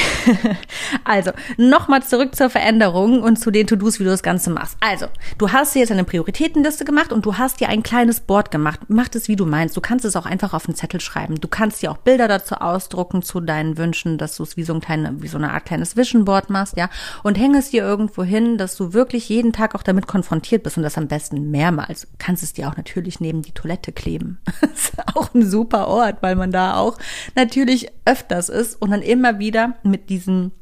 [1.04, 4.76] also, nochmal zurück zur Veränderung und zu den To-Dos, wie du das Ganze machst.
[4.78, 5.06] Also,
[5.38, 8.78] du hast dir jetzt eine Prioritätenliste gemacht und du hast dir ein kleines Board gemacht.
[8.86, 9.76] Mach es, wie du meinst.
[9.76, 11.40] Du kannst es auch einfach auf einen Zettel schreiben.
[11.40, 14.72] Du kannst dir auch Bilder dazu ausdrucken zu deinen Wünschen, dass du es wie so
[14.72, 16.88] ein kleine, wie so eine Art kleines Vision Board machst, ja.
[17.24, 20.76] Und häng es dir irgendwo hin, dass du wirklich jeden Tag auch damit konfrontiert bist
[20.76, 22.02] und das am besten mehrmals.
[22.02, 24.38] Du kannst es dir auch natürlich neben die Toilette kleben.
[24.60, 26.96] das ist auch ein super Ort, weil man da auch
[27.34, 30.52] natürlich öfters anders ist und dann immer wieder mit diesen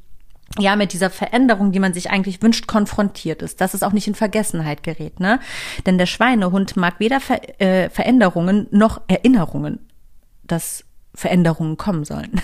[0.59, 4.07] ja, mit dieser Veränderung, die man sich eigentlich wünscht, konfrontiert ist, dass es auch nicht
[4.07, 5.41] in Vergessenheit gerät, ne?
[5.87, 9.79] Denn der Schweinehund mag weder Ver äh, Veränderungen noch Erinnerungen.
[10.45, 12.41] Das Veränderungen kommen sollen.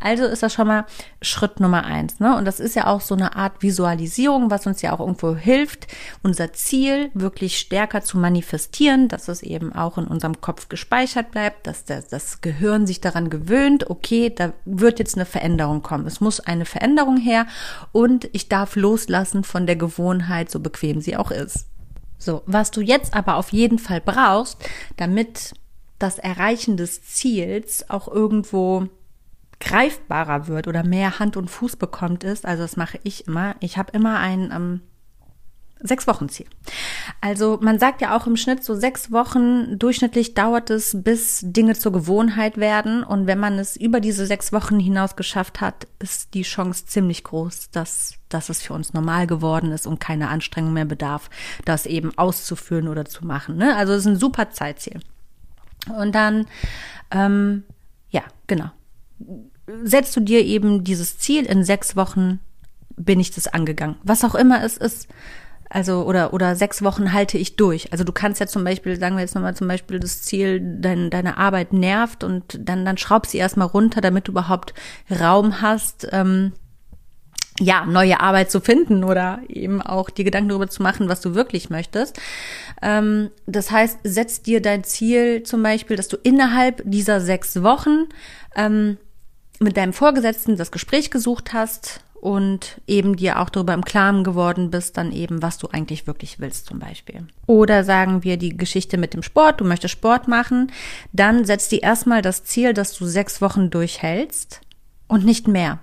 [0.00, 0.84] Also ist das schon mal
[1.22, 2.20] Schritt Nummer eins.
[2.20, 2.36] Ne?
[2.36, 5.86] Und das ist ja auch so eine Art Visualisierung, was uns ja auch irgendwo hilft,
[6.22, 11.66] unser Ziel wirklich stärker zu manifestieren, dass es eben auch in unserem Kopf gespeichert bleibt,
[11.66, 16.06] dass das, das Gehirn sich daran gewöhnt, okay, da wird jetzt eine Veränderung kommen.
[16.06, 17.46] Es muss eine Veränderung her
[17.92, 21.66] und ich darf loslassen von der Gewohnheit, so bequem sie auch ist.
[22.18, 24.58] So, was du jetzt aber auf jeden Fall brauchst,
[24.98, 25.54] damit
[25.98, 28.88] das Erreichen des Ziels auch irgendwo
[29.60, 33.78] greifbarer wird oder mehr Hand und Fuß bekommt, ist, also das mache ich immer, ich
[33.78, 34.80] habe immer ein ähm,
[35.80, 36.46] sechs Wochen Ziel.
[37.20, 41.74] Also man sagt ja auch im Schnitt so sechs Wochen durchschnittlich dauert es, bis Dinge
[41.74, 43.04] zur Gewohnheit werden.
[43.04, 47.22] Und wenn man es über diese sechs Wochen hinaus geschafft hat, ist die Chance ziemlich
[47.22, 51.28] groß, dass, dass es für uns normal geworden ist und keine Anstrengung mehr bedarf,
[51.64, 53.56] das eben auszuführen oder zu machen.
[53.56, 53.76] Ne?
[53.76, 55.00] Also es ist ein super Zeitziel.
[55.88, 56.46] Und dann,
[57.10, 57.64] ähm,
[58.10, 58.70] ja, genau.
[59.82, 62.40] Setzt du dir eben dieses Ziel, in sechs Wochen
[62.96, 63.96] bin ich das angegangen.
[64.02, 65.08] Was auch immer es ist.
[65.70, 67.90] Also, oder, oder sechs Wochen halte ich durch.
[67.90, 71.10] Also du kannst ja zum Beispiel, sagen wir jetzt nochmal zum Beispiel das Ziel, dein,
[71.10, 74.74] deine Arbeit nervt und dann, dann schraub sie erstmal runter, damit du überhaupt
[75.10, 76.52] Raum hast, ähm,
[77.60, 81.34] ja, neue Arbeit zu finden oder eben auch dir Gedanken darüber zu machen, was du
[81.34, 82.18] wirklich möchtest.
[82.82, 88.08] Ähm, das heißt, setz dir dein Ziel zum Beispiel, dass du innerhalb dieser sechs Wochen
[88.56, 88.96] ähm,
[89.60, 94.70] mit deinem Vorgesetzten das Gespräch gesucht hast und eben dir auch darüber im Klaren geworden
[94.70, 97.26] bist, dann eben, was du eigentlich wirklich willst zum Beispiel.
[97.46, 100.72] Oder sagen wir die Geschichte mit dem Sport, du möchtest Sport machen,
[101.12, 104.62] dann setzt dir erstmal das Ziel, dass du sechs Wochen durchhältst
[105.06, 105.80] und nicht mehr.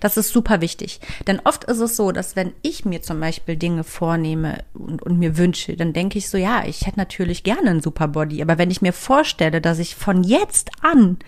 [0.00, 1.00] Das ist super wichtig.
[1.26, 5.18] Denn oft ist es so, dass wenn ich mir zum Beispiel Dinge vornehme und, und,
[5.18, 8.42] mir wünsche, dann denke ich so, ja, ich hätte natürlich gerne einen Superbody.
[8.42, 11.18] Aber wenn ich mir vorstelle, dass ich von jetzt an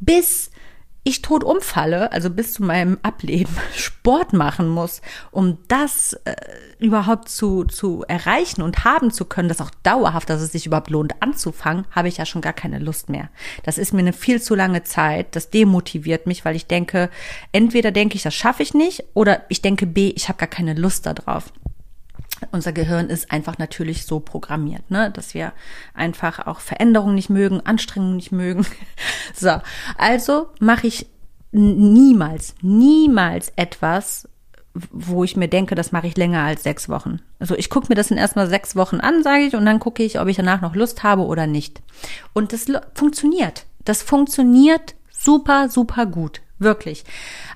[0.00, 0.50] bis
[1.02, 6.34] ich tot umfalle, also bis zu meinem Ableben, Sport machen muss, um das äh,
[6.78, 10.90] überhaupt zu, zu erreichen und haben zu können, das auch dauerhaft, dass es sich überhaupt
[10.90, 13.30] lohnt anzufangen, habe ich ja schon gar keine Lust mehr.
[13.62, 17.10] Das ist mir eine viel zu lange Zeit, das demotiviert mich, weil ich denke,
[17.52, 20.74] entweder denke ich, das schaffe ich nicht, oder ich denke B, ich habe gar keine
[20.74, 21.52] Lust darauf
[22.52, 25.52] unser Gehirn ist einfach natürlich so programmiert, ne, dass wir
[25.94, 28.66] einfach auch Veränderungen nicht mögen, Anstrengungen nicht mögen.
[29.34, 29.60] so,
[29.98, 31.06] also mache ich
[31.52, 34.28] niemals, niemals etwas,
[34.72, 37.20] wo ich mir denke, das mache ich länger als sechs Wochen.
[37.38, 40.02] Also ich gucke mir das in erstmal sechs Wochen an, sage ich, und dann gucke
[40.02, 41.82] ich, ob ich danach noch Lust habe oder nicht.
[42.32, 43.66] Und das funktioniert.
[43.84, 46.40] Das funktioniert super, super gut.
[46.58, 47.04] Wirklich.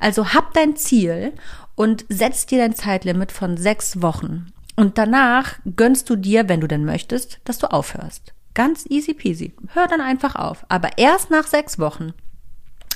[0.00, 1.32] Also hab dein Ziel
[1.76, 4.52] und setz dir dein Zeitlimit von sechs Wochen.
[4.76, 8.34] Und danach gönnst du dir, wenn du denn möchtest, dass du aufhörst.
[8.54, 9.54] Ganz easy peasy.
[9.72, 10.64] Hör dann einfach auf.
[10.68, 12.12] Aber erst nach sechs Wochen.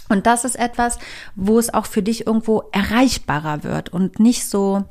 [0.08, 0.98] Und das ist etwas,
[1.34, 4.84] wo es auch für dich irgendwo erreichbarer wird und nicht so,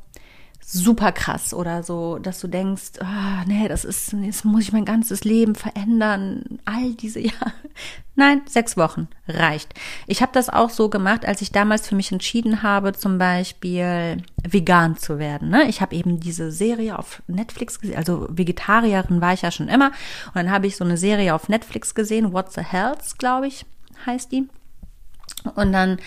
[0.69, 4.83] super krass oder so, dass du denkst, oh, nee, das ist, jetzt muss ich mein
[4.83, 7.53] ganzes Leben verändern, all diese Jahre.
[8.15, 9.73] Nein, sechs Wochen reicht.
[10.07, 14.17] Ich habe das auch so gemacht, als ich damals für mich entschieden habe, zum Beispiel
[14.45, 15.49] vegan zu werden.
[15.49, 15.69] Ne?
[15.69, 19.91] Ich habe eben diese Serie auf Netflix gesehen, also Vegetarierin war ich ja schon immer.
[20.27, 23.65] Und dann habe ich so eine Serie auf Netflix gesehen, What's the Health, glaube ich,
[24.05, 24.49] heißt die.
[25.55, 25.97] Und dann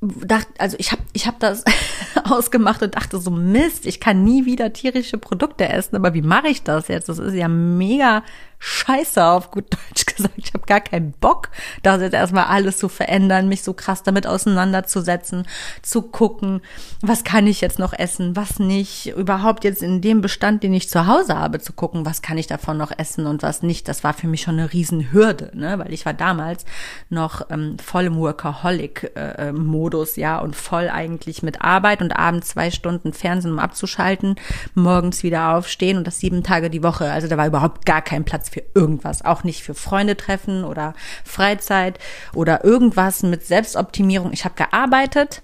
[0.00, 1.64] dachte, also ich habe ich hab das
[2.24, 6.48] ausgemacht und dachte so, Mist, ich kann nie wieder tierische Produkte essen, aber wie mache
[6.48, 7.08] ich das jetzt?
[7.08, 8.22] Das ist ja mega
[8.58, 10.34] scheiße, auf gut Deutsch gesagt.
[10.36, 11.50] Ich habe gar keinen Bock,
[11.82, 15.46] das jetzt erstmal alles zu verändern, mich so krass damit auseinanderzusetzen,
[15.82, 16.60] zu gucken,
[17.00, 20.88] was kann ich jetzt noch essen, was nicht, überhaupt jetzt in dem Bestand, den ich
[20.88, 23.88] zu Hause habe, zu gucken, was kann ich davon noch essen und was nicht.
[23.88, 25.78] Das war für mich schon eine Riesenhürde, ne?
[25.78, 26.64] weil ich war damals
[27.08, 32.70] noch ähm, voll im Workaholic-Modus, äh, ja, und voll eigentlich mit Arbeit und abends zwei
[32.70, 34.36] Stunden Fernsehen, um abzuschalten,
[34.74, 37.10] morgens wieder aufstehen und das sieben Tage die Woche.
[37.10, 40.94] Also da war überhaupt gar kein Platz für irgendwas, auch nicht für Freunde treffen oder
[41.24, 41.98] Freizeit
[42.34, 44.32] oder irgendwas mit Selbstoptimierung.
[44.32, 45.42] Ich habe gearbeitet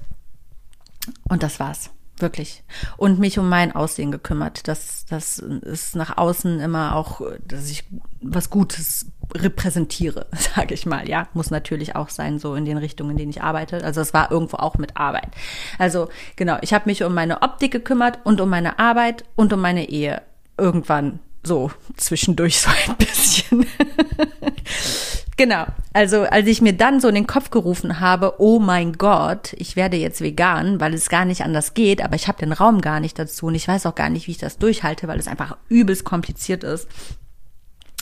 [1.29, 1.91] und das war's.
[2.19, 2.63] Wirklich.
[2.97, 4.69] Und mich um mein Aussehen gekümmert.
[4.69, 7.85] Das, das ist nach außen immer auch, dass ich
[8.23, 11.09] was Gutes repräsentiere, sage ich mal.
[11.09, 13.83] Ja, muss natürlich auch sein, so in den Richtungen, in denen ich arbeite.
[13.83, 15.29] Also es war irgendwo auch mit Arbeit.
[15.79, 19.61] Also genau, ich habe mich um meine Optik gekümmert und um meine Arbeit und um
[19.61, 20.23] meine Ehe.
[20.57, 23.67] Irgendwann so zwischendurch so ein bisschen.
[25.37, 25.67] genau.
[25.93, 29.77] Also, als ich mir dann so in den Kopf gerufen habe, oh mein Gott, ich
[29.77, 33.01] werde jetzt vegan, weil es gar nicht anders geht, aber ich habe den Raum gar
[33.01, 35.57] nicht dazu und ich weiß auch gar nicht, wie ich das durchhalte, weil es einfach
[35.69, 36.89] übelst kompliziert ist,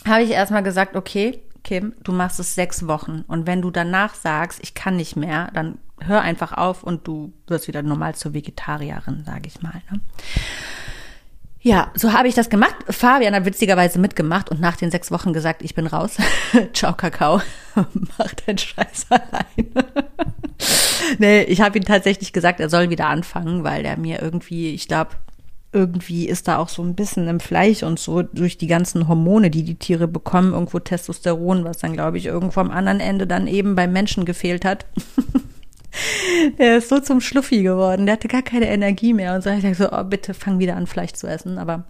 [0.05, 4.15] habe ich erstmal gesagt, okay, Kim, du machst es sechs Wochen und wenn du danach
[4.15, 8.33] sagst, ich kann nicht mehr, dann hör einfach auf und du wirst wieder normal zur
[8.33, 9.81] Vegetarierin, sage ich mal.
[9.89, 10.01] Ne?
[11.65, 12.75] Ja, so habe ich das gemacht.
[12.89, 16.17] Fabian hat witzigerweise mitgemacht und nach den sechs Wochen gesagt, ich bin raus.
[16.73, 17.41] Ciao, Kakao.
[18.17, 19.87] Mach deinen Scheiß alleine.
[21.19, 24.89] nee, ich habe ihm tatsächlich gesagt, er soll wieder anfangen, weil er mir irgendwie, ich
[24.89, 25.11] glaube,
[25.71, 29.49] irgendwie ist da auch so ein bisschen im Fleisch und so durch die ganzen Hormone,
[29.49, 33.47] die die Tiere bekommen, irgendwo Testosteron, was dann, glaube ich, irgendwo am anderen Ende dann
[33.47, 34.85] eben beim Menschen gefehlt hat.
[36.57, 38.05] der ist so zum Schluffi geworden.
[38.05, 39.35] Der hatte gar keine Energie mehr.
[39.35, 41.57] Und so ich dachte so, oh, bitte fang wieder an, Fleisch zu essen.
[41.57, 41.85] Aber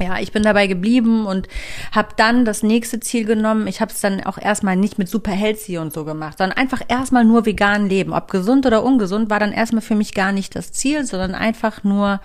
[0.00, 1.48] ja, ich bin dabei geblieben und
[1.92, 3.66] habe dann das nächste Ziel genommen.
[3.66, 6.82] Ich habe es dann auch erstmal nicht mit super healthy und so gemacht, sondern einfach
[6.88, 8.12] erstmal nur vegan leben.
[8.12, 11.84] Ob gesund oder ungesund war dann erstmal für mich gar nicht das Ziel, sondern einfach
[11.84, 12.20] nur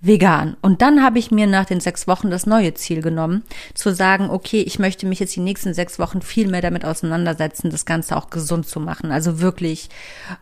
[0.00, 0.56] vegan.
[0.62, 3.42] Und dann habe ich mir nach den sechs Wochen das neue Ziel genommen,
[3.74, 7.70] zu sagen, okay, ich möchte mich jetzt die nächsten sechs Wochen viel mehr damit auseinandersetzen,
[7.70, 9.12] das Ganze auch gesund zu machen.
[9.12, 9.90] Also wirklich,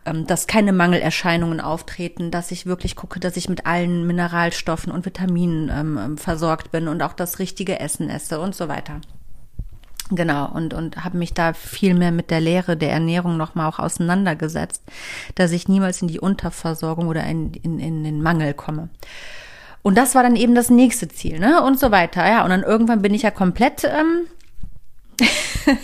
[0.05, 5.05] ähm, dass keine Mangelerscheinungen auftreten, dass ich wirklich gucke, dass ich mit allen Mineralstoffen und
[5.05, 9.01] Vitaminen ähm, ähm versorgt bin und auch das richtige Essen esse und so weiter.
[10.11, 13.77] Genau, und, und habe mich da viel mehr mit der Lehre der Ernährung nochmal auch
[13.77, 14.83] auseinandergesetzt,
[15.35, 18.89] dass ich niemals in die Unterversorgung oder in, in, in den Mangel komme.
[19.81, 21.63] Und das war dann eben das nächste Ziel, ne?
[21.63, 22.27] Und so weiter.
[22.27, 24.27] Ja, und dann irgendwann bin ich ja komplett ähm,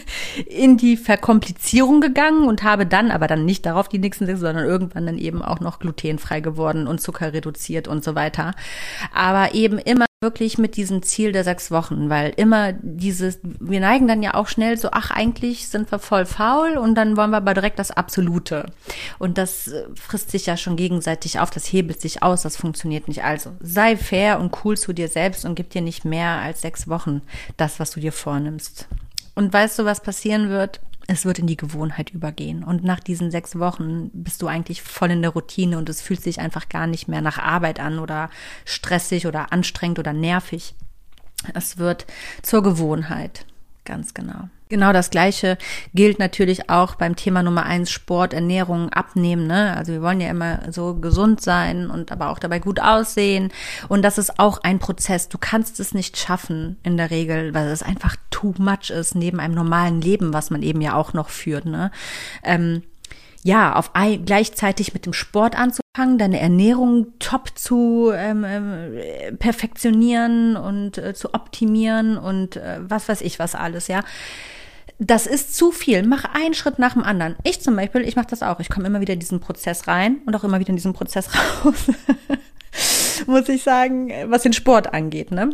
[0.48, 4.66] in die Verkomplizierung gegangen und habe dann, aber dann nicht darauf die nächsten sechs, sondern
[4.66, 8.54] irgendwann dann eben auch noch glutenfrei geworden und Zucker reduziert und so weiter.
[9.14, 14.08] Aber eben immer wirklich mit diesem Ziel der sechs Wochen, weil immer dieses, wir neigen
[14.08, 17.38] dann ja auch schnell so, ach, eigentlich sind wir voll faul und dann wollen wir
[17.38, 18.66] aber direkt das Absolute.
[19.20, 23.08] Und das äh, frisst sich ja schon gegenseitig auf, das hebelt sich aus, das funktioniert
[23.08, 23.24] nicht.
[23.24, 26.88] Also sei fair und cool zu dir selbst und gib dir nicht mehr als sechs
[26.88, 27.22] Wochen
[27.56, 28.88] das, was du dir vornimmst.
[29.36, 30.80] Und weißt du, was passieren wird?
[31.08, 32.64] Es wird in die Gewohnheit übergehen.
[32.64, 36.22] Und nach diesen sechs Wochen bist du eigentlich voll in der Routine und es fühlt
[36.22, 38.30] sich einfach gar nicht mehr nach Arbeit an oder
[38.66, 40.76] stressig oder anstrengend oder nervig.
[41.54, 42.06] Es wird
[42.42, 43.46] zur Gewohnheit.
[43.86, 44.50] Ganz genau.
[44.68, 45.60] Genau das Gleiche
[45.94, 49.46] gilt natürlich auch beim Thema Nummer eins Sport, Ernährung, Abnehmen.
[49.46, 49.78] Ne?
[49.78, 53.52] Also wir wollen ja immer so gesund sein und aber auch dabei gut aussehen.
[53.90, 55.30] Und das ist auch ein Prozess.
[55.30, 59.40] Du kannst es nicht schaffen in der Regel, weil es einfach too much ist neben
[59.40, 61.66] einem normalen Leben, was man eben ja auch noch führt.
[61.66, 61.92] Ne?
[62.44, 62.82] Ähm,
[63.46, 70.58] ja, auf ein, gleichzeitig mit dem Sport anzufangen, deine Ernährung top zu ähm, ähm, perfektionieren
[70.58, 74.02] und äh, zu optimieren und äh, was weiß ich was alles, ja
[74.98, 76.04] das ist zu viel.
[76.08, 77.36] Mach einen Schritt nach dem anderen.
[77.44, 78.62] Ich zum Beispiel, ich mache das auch.
[78.62, 81.30] Ich komme immer wieder in diesen Prozess rein und auch immer wieder in diesen Prozess
[81.66, 81.92] raus.
[83.28, 85.50] Muss ich sagen, was den Sport angeht, ne?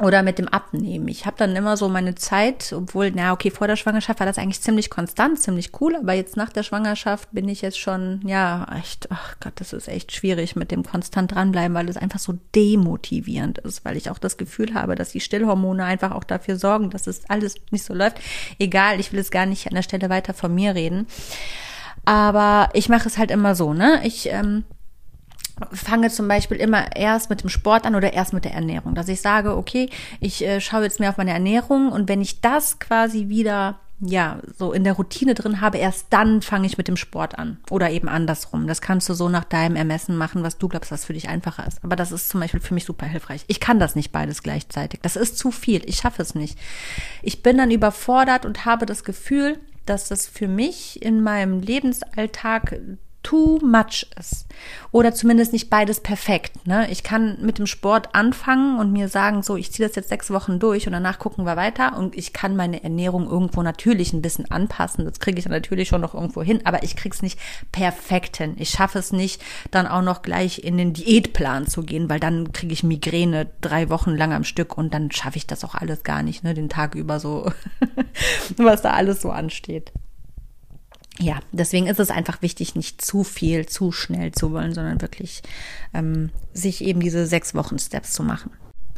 [0.00, 1.08] Oder mit dem Abnehmen.
[1.08, 4.38] Ich habe dann immer so meine Zeit, obwohl, na okay, vor der Schwangerschaft war das
[4.38, 8.66] eigentlich ziemlich konstant, ziemlich cool, aber jetzt nach der Schwangerschaft bin ich jetzt schon, ja,
[8.78, 12.38] echt, ach Gott, das ist echt schwierig mit dem konstant dranbleiben, weil es einfach so
[12.54, 16.90] demotivierend ist, weil ich auch das Gefühl habe, dass die Stillhormone einfach auch dafür sorgen,
[16.90, 18.20] dass es alles nicht so läuft.
[18.58, 21.06] Egal, ich will es gar nicht an der Stelle weiter von mir reden.
[22.06, 24.00] Aber ich mache es halt immer so, ne?
[24.04, 24.64] Ich ähm,
[25.72, 28.94] fange zum Beispiel immer erst mit dem Sport an oder erst mit der Ernährung.
[28.94, 29.90] Dass ich sage, okay,
[30.20, 34.40] ich äh, schaue jetzt mehr auf meine Ernährung und wenn ich das quasi wieder ja,
[34.56, 37.58] so in der Routine drin habe, erst dann fange ich mit dem Sport an.
[37.68, 38.66] Oder eben andersrum.
[38.66, 41.66] Das kannst du so nach deinem Ermessen machen, was du glaubst, was für dich einfacher
[41.66, 41.84] ist.
[41.84, 43.44] Aber das ist zum Beispiel für mich super hilfreich.
[43.46, 45.00] Ich kann das nicht beides gleichzeitig.
[45.02, 45.82] Das ist zu viel.
[45.84, 46.58] Ich schaffe es nicht.
[47.22, 52.80] Ich bin dann überfordert und habe das Gefühl, dass das für mich in meinem Lebensalltag
[53.22, 54.46] too much ist.
[54.92, 56.66] Oder zumindest nicht beides perfekt.
[56.66, 56.90] Ne?
[56.90, 60.30] Ich kann mit dem Sport anfangen und mir sagen, so, ich ziehe das jetzt sechs
[60.30, 61.96] Wochen durch und danach gucken wir weiter.
[61.96, 65.04] Und ich kann meine Ernährung irgendwo natürlich ein bisschen anpassen.
[65.04, 67.38] Das kriege ich natürlich schon noch irgendwo hin, aber ich krieg's nicht
[67.72, 68.56] perfekt hin.
[68.58, 72.52] Ich schaffe es nicht, dann auch noch gleich in den Diätplan zu gehen, weil dann
[72.52, 76.02] kriege ich Migräne drei Wochen lang am Stück und dann schaffe ich das auch alles
[76.02, 76.54] gar nicht, ne?
[76.54, 77.52] Den Tag über so,
[78.56, 79.92] was da alles so ansteht
[81.18, 85.42] ja, deswegen ist es einfach wichtig, nicht zu viel, zu schnell zu wollen, sondern wirklich
[85.92, 88.50] ähm, sich eben diese sechs Wochen Steps zu machen.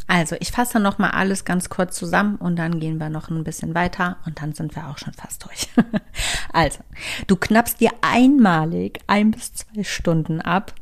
[0.09, 3.45] Also, ich fasse noch mal alles ganz kurz zusammen und dann gehen wir noch ein
[3.45, 5.69] bisschen weiter und dann sind wir auch schon fast durch.
[6.53, 6.81] also,
[7.29, 10.75] du knappst dir einmalig ein bis zwei Stunden ab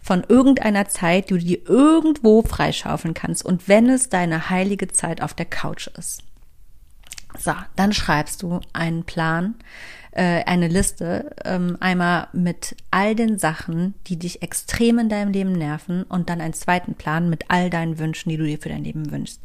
[0.00, 5.22] von irgendeiner Zeit, die du dir irgendwo freischaufeln kannst und wenn es deine heilige Zeit
[5.22, 6.22] auf der Couch ist.
[7.38, 9.54] So, dann schreibst du einen Plan,
[10.14, 15.52] äh, eine Liste, ähm, einmal mit all den Sachen, die dich extrem in deinem Leben
[15.52, 18.84] nerven und dann einen zweiten Plan mit all deinen Wünschen, die du dir für dein
[18.84, 19.42] Leben wünschst.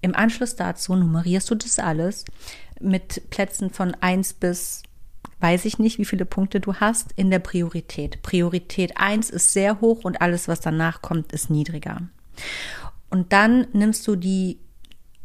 [0.00, 2.24] Im Anschluss dazu nummerierst du das alles
[2.80, 4.82] mit Plätzen von eins bis
[5.38, 8.22] weiß ich nicht, wie viele Punkte du hast in der Priorität.
[8.22, 12.02] Priorität eins ist sehr hoch und alles, was danach kommt, ist niedriger.
[13.10, 14.58] Und dann nimmst du die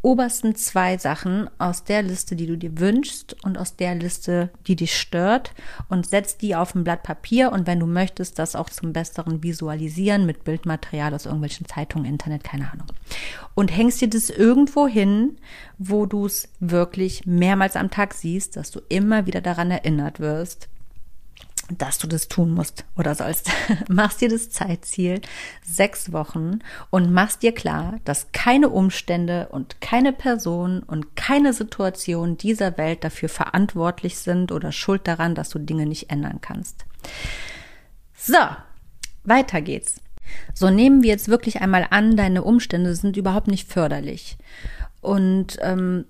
[0.02, 4.76] obersten zwei Sachen aus der Liste, die du dir wünschst und aus der Liste, die
[4.76, 5.54] dich stört
[5.90, 9.44] und setzt die auf ein Blatt Papier und wenn du möchtest, das auch zum besseren
[9.44, 12.88] Visualisieren mit Bildmaterial aus irgendwelchen Zeitungen, Internet, keine Ahnung.
[13.56, 15.38] Und hängst dir das irgendwo hin,
[15.78, 20.70] wo du es wirklich mehrmals am Tag siehst, dass du immer wieder daran erinnert wirst,
[21.70, 23.52] dass du das tun musst oder sollst.
[23.90, 25.22] machst dir das Zeitziel
[25.64, 26.60] sechs Wochen
[26.90, 33.04] und machst dir klar, dass keine Umstände und keine Person und keine Situation dieser Welt
[33.04, 36.86] dafür verantwortlich sind oder schuld daran, dass du Dinge nicht ändern kannst.
[38.16, 38.38] So,
[39.24, 40.02] weiter geht's.
[40.54, 44.38] So nehmen wir jetzt wirklich einmal an, deine Umstände sind überhaupt nicht förderlich.
[45.02, 46.06] Und ähm,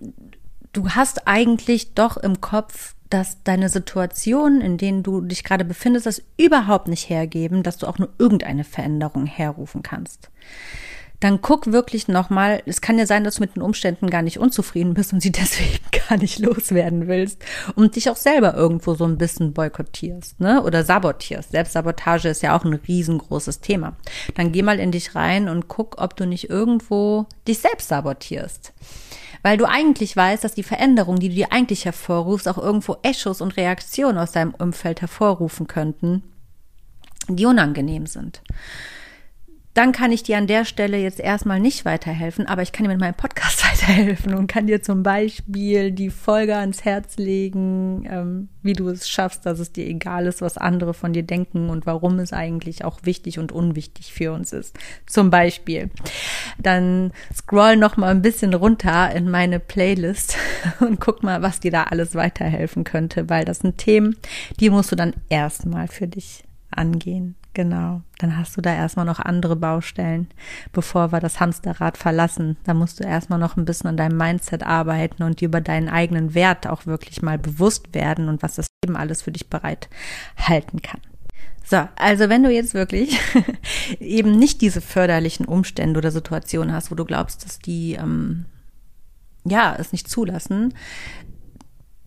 [0.74, 6.06] du hast eigentlich doch im Kopf dass deine Situation, in denen du dich gerade befindest,
[6.06, 10.30] das überhaupt nicht hergeben, dass du auch nur irgendeine Veränderung herrufen kannst.
[11.20, 14.38] Dann guck wirklich nochmal, es kann ja sein, dass du mit den Umständen gar nicht
[14.38, 17.44] unzufrieden bist und sie deswegen gar nicht loswerden willst
[17.76, 20.62] und dich auch selber irgendwo so ein bisschen boykottierst, ne?
[20.62, 21.52] Oder sabotierst.
[21.52, 23.96] Selbstsabotage ist ja auch ein riesengroßes Thema.
[24.36, 28.74] Dann geh mal in dich rein und guck, ob du nicht irgendwo dich selbst sabotierst.
[29.44, 33.42] Weil du eigentlich weißt, dass die Veränderungen, die du dir eigentlich hervorrufst, auch irgendwo Echos
[33.42, 36.24] und Reaktionen aus deinem Umfeld hervorrufen könnten,
[37.28, 38.42] die unangenehm sind
[39.78, 42.90] dann kann ich dir an der Stelle jetzt erstmal nicht weiterhelfen, aber ich kann dir
[42.90, 48.50] mit meinem Podcast weiterhelfen und kann dir zum Beispiel die Folge ans Herz legen, ähm,
[48.64, 51.86] wie du es schaffst, dass es dir egal ist, was andere von dir denken und
[51.86, 54.76] warum es eigentlich auch wichtig und unwichtig für uns ist.
[55.06, 55.92] Zum Beispiel.
[56.58, 60.38] Dann scroll noch mal ein bisschen runter in meine Playlist
[60.80, 64.16] und guck mal, was dir da alles weiterhelfen könnte, weil das sind Themen,
[64.60, 67.36] die musst du dann erstmal für dich angehen.
[67.58, 68.04] Genau.
[68.20, 70.28] Dann hast du da erstmal noch andere Baustellen,
[70.74, 72.56] bevor wir das Hamsterrad verlassen.
[72.66, 75.90] Da musst du erstmal noch ein bisschen an deinem Mindset arbeiten und dir über deinen
[75.90, 79.90] eigenen Wert auch wirklich mal bewusst werden und was das Leben alles für dich bereit
[80.38, 81.02] halten kann.
[81.66, 83.20] So, also wenn du jetzt wirklich
[84.00, 88.46] eben nicht diese förderlichen Umstände oder Situationen hast, wo du glaubst, dass die ähm,
[89.46, 90.76] ja es nicht zulassen,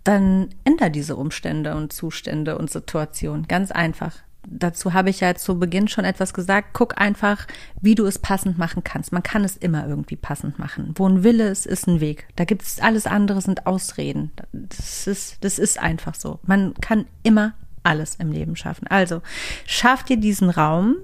[0.05, 3.49] dann änder diese Umstände und Zustände und Situationen.
[3.49, 4.15] Ganz einfach
[4.47, 6.69] dazu habe ich ja zu Beginn schon etwas gesagt.
[6.73, 7.47] Guck einfach,
[7.81, 9.13] wie du es passend machen kannst.
[9.13, 10.95] Man kann es immer irgendwie passend machen.
[10.97, 12.27] Wo ein Wille ist, ist ein Weg.
[12.37, 14.33] Da gibt es alles andere sind Ausreden.
[14.53, 16.41] Das ist, das ist einfach so.
[16.43, 18.87] Man kann immer alles im Leben schaffen.
[18.89, 19.23] Also
[19.67, 20.97] schaff dir diesen Raum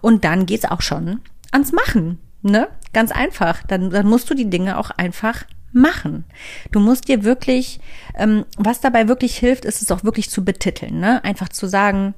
[0.00, 1.20] und dann geht's auch schon
[1.50, 2.18] ans Machen.
[2.42, 2.68] Ne?
[2.92, 3.62] Ganz einfach.
[3.64, 6.24] Dann, dann musst du die Dinge auch einfach machen.
[6.70, 7.80] Du musst dir wirklich,
[8.14, 11.00] ähm, was dabei wirklich hilft, ist es auch wirklich zu betiteln.
[11.00, 11.22] Ne?
[11.24, 12.14] Einfach zu sagen,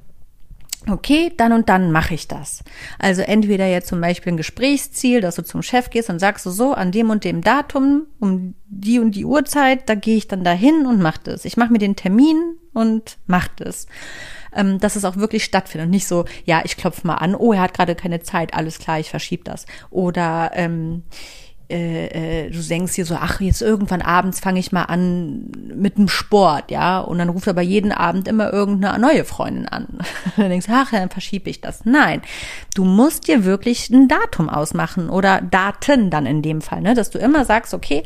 [0.89, 2.63] okay, dann und dann mache ich das.
[2.99, 6.73] Also entweder jetzt zum Beispiel ein Gesprächsziel, dass du zum Chef gehst und sagst so,
[6.73, 10.85] an dem und dem Datum, um die und die Uhrzeit, da gehe ich dann dahin
[10.85, 11.45] und mache das.
[11.45, 13.87] Ich mache mir den Termin und mache das.
[14.55, 17.53] Ähm, dass es auch wirklich stattfindet und nicht so, ja, ich klopfe mal an, oh,
[17.53, 19.65] er hat gerade keine Zeit, alles klar, ich verschiebe das.
[19.89, 21.03] Oder ähm,
[21.69, 25.97] äh, äh, du denkst dir so, ach, jetzt irgendwann abends fange ich mal an mit
[25.97, 29.99] dem Sport, ja, und dann ruft aber jeden Abend immer irgendeine neue Freundin an.
[30.37, 31.83] dann denkst du, ach, dann verschiebe ich das.
[31.83, 32.21] Nein,
[32.73, 37.09] du musst dir wirklich ein Datum ausmachen oder Daten dann in dem Fall, ne, dass
[37.09, 38.03] du immer sagst, okay,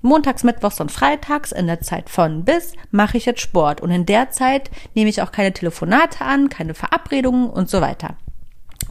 [0.00, 4.06] montags, mittwochs und freitags in der Zeit von bis mache ich jetzt Sport und in
[4.06, 8.16] der Zeit nehme ich auch keine Telefonate an, keine Verabredungen und so weiter.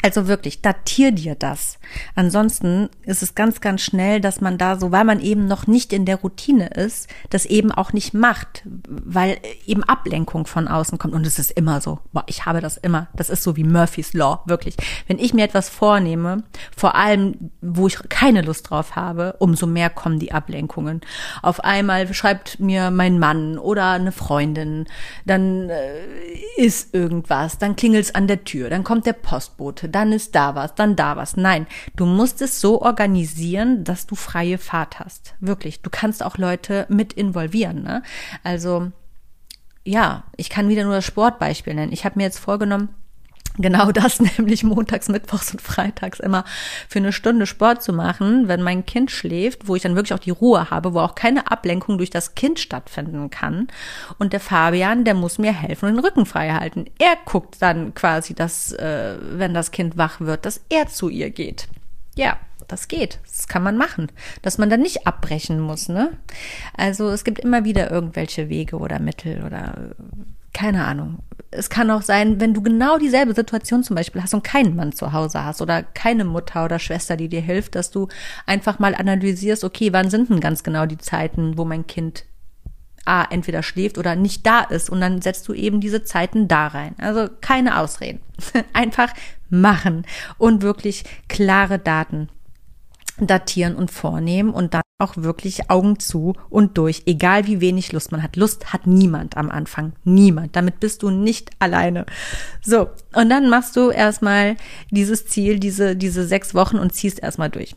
[0.02, 1.78] Also wirklich, datier dir das.
[2.16, 5.94] Ansonsten ist es ganz, ganz schnell, dass man da so, weil man eben noch nicht
[5.94, 11.14] in der Routine ist, das eben auch nicht macht, weil eben Ablenkung von außen kommt.
[11.14, 12.00] Und es ist immer so.
[12.14, 13.08] Boah, ich habe das immer.
[13.16, 14.76] Das ist so wie Murphy's Law, wirklich.
[15.08, 16.44] Wenn ich mir etwas vornehme,
[16.76, 21.02] vor allem, wo ich keine Lust drauf habe, umso mehr kommen die Ablenkungen.
[21.42, 24.86] Auf einmal schreibt mir mein Mann oder eine Freundin,
[25.26, 25.92] dann äh,
[26.58, 30.76] ist irgendwas, dann klingelt's an der Tür, dann kommt der Postbote, dann ist da was,
[30.76, 31.38] dann da was.
[31.38, 35.36] Nein, du musst es so organisieren, dass du freie Fahrt hast.
[35.40, 35.82] Wirklich.
[35.82, 37.84] Du kannst auch Leute mit involvieren.
[37.84, 38.04] Ne?
[38.44, 38.92] Also
[39.84, 41.92] ja, ich kann wieder nur das Sportbeispiel nennen.
[41.92, 42.90] Ich habe mir jetzt vorgenommen,
[43.58, 46.46] genau das, nämlich montags, mittwochs und freitags immer
[46.88, 50.20] für eine Stunde Sport zu machen, wenn mein Kind schläft, wo ich dann wirklich auch
[50.20, 53.68] die Ruhe habe, wo auch keine Ablenkung durch das Kind stattfinden kann.
[54.20, 56.86] Und der Fabian, der muss mir helfen und den Rücken frei halten.
[57.00, 61.30] Er guckt dann quasi, dass, äh, wenn das Kind wach wird, dass er zu ihr
[61.30, 61.68] geht.
[62.16, 62.38] Ja,
[62.68, 63.20] das geht.
[63.26, 64.12] Das kann man machen.
[64.42, 66.18] Dass man dann nicht abbrechen muss, ne?
[66.76, 69.94] Also es gibt immer wieder irgendwelche Wege oder Mittel oder
[70.54, 71.20] keine Ahnung.
[71.50, 74.94] Es kann auch sein, wenn du genau dieselbe Situation zum Beispiel hast und keinen Mann
[74.94, 78.08] zu Hause hast oder keine Mutter oder Schwester, die dir hilft, dass du
[78.46, 82.26] einfach mal analysierst, okay, wann sind denn ganz genau die Zeiten, wo mein Kind
[83.04, 86.68] A, entweder schläft oder nicht da ist und dann setzt du eben diese Zeiten da
[86.68, 86.96] rein.
[87.00, 88.22] Also keine Ausreden.
[88.74, 89.12] Einfach
[89.50, 90.06] machen
[90.38, 92.30] und wirklich klare Daten
[93.18, 98.12] datieren und vornehmen und dann auch wirklich Augen zu und durch, egal wie wenig Lust
[98.12, 98.36] man hat.
[98.36, 100.56] Lust hat niemand am Anfang, niemand.
[100.56, 102.06] Damit bist du nicht alleine.
[102.62, 104.56] So, und dann machst du erstmal
[104.90, 107.76] dieses Ziel, diese, diese sechs Wochen und ziehst erstmal durch.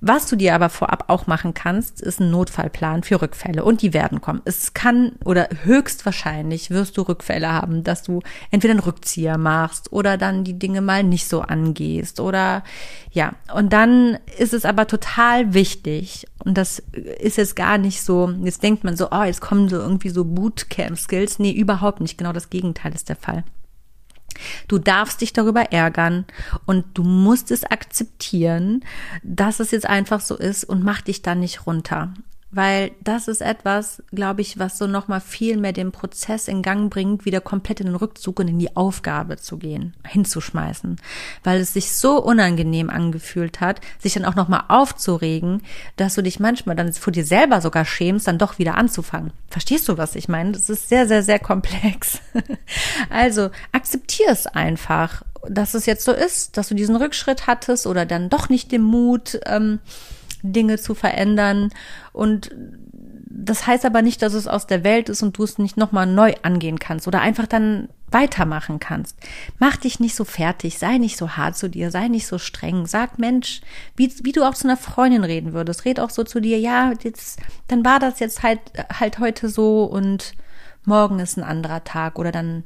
[0.00, 3.94] Was du dir aber vorab auch machen kannst, ist ein Notfallplan für Rückfälle und die
[3.94, 4.42] werden kommen.
[4.44, 10.16] Es kann oder höchstwahrscheinlich wirst du Rückfälle haben, dass du entweder einen Rückzieher machst oder
[10.18, 12.62] dann die Dinge mal nicht so angehst oder
[13.10, 13.32] ja.
[13.54, 16.78] Und dann ist es aber total wichtig und das
[17.18, 20.24] ist jetzt gar nicht so, jetzt denkt man so, oh, jetzt kommen so irgendwie so
[20.24, 21.40] Bootcamp-Skills.
[21.40, 22.16] Nee, überhaupt nicht.
[22.16, 23.42] Genau das Gegenteil ist der Fall.
[24.68, 26.24] Du darfst dich darüber ärgern
[26.64, 28.84] und du musst es akzeptieren,
[29.24, 32.14] dass es jetzt einfach so ist und mach dich dann nicht runter.
[32.50, 36.90] Weil das ist etwas, glaube ich, was so nochmal viel mehr den Prozess in Gang
[36.90, 40.96] bringt, wieder komplett in den Rückzug und in die Aufgabe zu gehen, hinzuschmeißen,
[41.42, 45.62] weil es sich so unangenehm angefühlt hat, sich dann auch nochmal aufzuregen,
[45.96, 49.32] dass du dich manchmal dann vor dir selber sogar schämst, dann doch wieder anzufangen.
[49.50, 50.52] Verstehst du, was ich meine?
[50.52, 52.20] Das ist sehr, sehr, sehr komplex.
[53.10, 58.06] also akzeptier es einfach, dass es jetzt so ist, dass du diesen Rückschritt hattest oder
[58.06, 59.80] dann doch nicht den Mut, ähm,
[60.52, 61.70] Dinge zu verändern.
[62.12, 62.50] Und
[63.28, 66.06] das heißt aber nicht, dass es aus der Welt ist und du es nicht nochmal
[66.06, 69.16] neu angehen kannst oder einfach dann weitermachen kannst.
[69.58, 72.86] Mach dich nicht so fertig, sei nicht so hart zu dir, sei nicht so streng.
[72.86, 73.60] Sag Mensch,
[73.96, 76.92] wie, wie du auch zu einer Freundin reden würdest, red auch so zu dir, ja,
[77.02, 78.60] jetzt, dann war das jetzt halt,
[78.92, 80.34] halt heute so und
[80.84, 82.64] morgen ist ein anderer Tag oder dann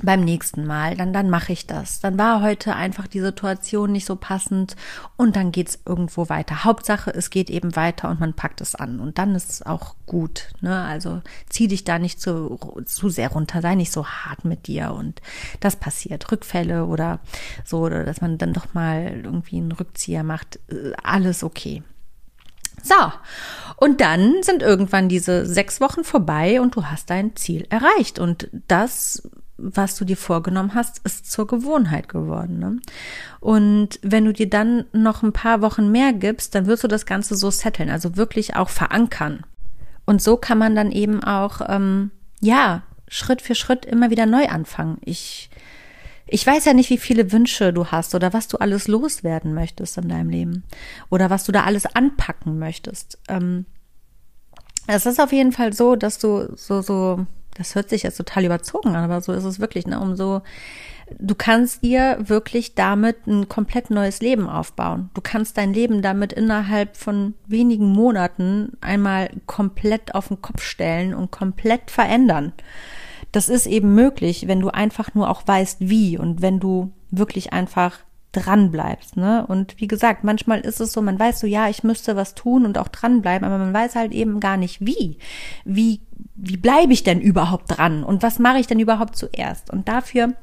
[0.00, 2.00] beim nächsten Mal, dann, dann mache ich das.
[2.00, 4.74] Dann war heute einfach die Situation nicht so passend
[5.16, 6.64] und dann geht's irgendwo weiter.
[6.64, 9.94] Hauptsache, es geht eben weiter und man packt es an und dann ist es auch
[10.06, 10.48] gut.
[10.60, 10.82] Ne?
[10.82, 14.92] Also zieh dich da nicht zu, zu sehr runter, sei nicht so hart mit dir
[14.92, 15.20] und
[15.60, 16.32] das passiert.
[16.32, 17.20] Rückfälle oder
[17.64, 21.82] so, oder dass man dann doch mal irgendwie einen Rückzieher macht, äh, alles okay.
[22.82, 22.94] So,
[23.76, 28.18] und dann sind irgendwann diese sechs Wochen vorbei und du hast dein Ziel erreicht.
[28.18, 32.58] Und das was du dir vorgenommen hast, ist zur Gewohnheit geworden.
[32.58, 32.80] Ne?
[33.40, 37.06] Und wenn du dir dann noch ein paar Wochen mehr gibst, dann wirst du das
[37.06, 39.44] Ganze so setteln, also wirklich auch verankern.
[40.04, 44.48] Und so kann man dann eben auch, ähm, ja, Schritt für Schritt immer wieder neu
[44.48, 44.98] anfangen.
[45.04, 45.50] Ich,
[46.26, 49.98] ich weiß ja nicht, wie viele Wünsche du hast oder was du alles loswerden möchtest
[49.98, 50.64] in deinem Leben
[51.10, 53.18] oder was du da alles anpacken möchtest.
[53.28, 53.66] Ähm,
[54.86, 58.44] es ist auf jeden Fall so, dass du so, so das hört sich jetzt total
[58.44, 60.00] überzogen an, aber so ist es wirklich, ne?
[60.00, 60.42] Umso,
[61.18, 65.10] du kannst dir wirklich damit ein komplett neues Leben aufbauen.
[65.14, 71.14] Du kannst dein Leben damit innerhalb von wenigen Monaten einmal komplett auf den Kopf stellen
[71.14, 72.52] und komplett verändern.
[73.32, 77.52] Das ist eben möglich, wenn du einfach nur auch weißt, wie und wenn du wirklich
[77.52, 77.98] einfach
[78.32, 79.46] dran bleibst, ne?
[79.46, 82.64] Und wie gesagt, manchmal ist es so, man weiß so, ja, ich müsste was tun
[82.64, 85.18] und auch dranbleiben, aber man weiß halt eben gar nicht wie.
[85.64, 86.00] Wie
[86.34, 89.70] wie bleibe ich denn überhaupt dran und was mache ich denn überhaupt zuerst?
[89.70, 90.34] Und dafür,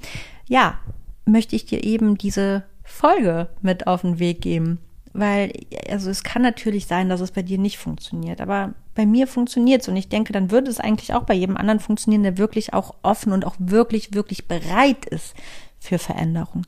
[0.47, 0.79] ja,
[1.25, 4.79] möchte ich dir eben diese Folge mit auf den Weg geben.
[5.11, 5.51] Weil,
[5.89, 9.81] also es kann natürlich sein, dass es bei dir nicht funktioniert, aber bei mir funktioniert
[9.81, 12.73] es und ich denke, dann würde es eigentlich auch bei jedem anderen funktionieren, der wirklich
[12.73, 15.33] auch offen und auch wirklich, wirklich bereit ist
[15.79, 16.63] für Veränderung.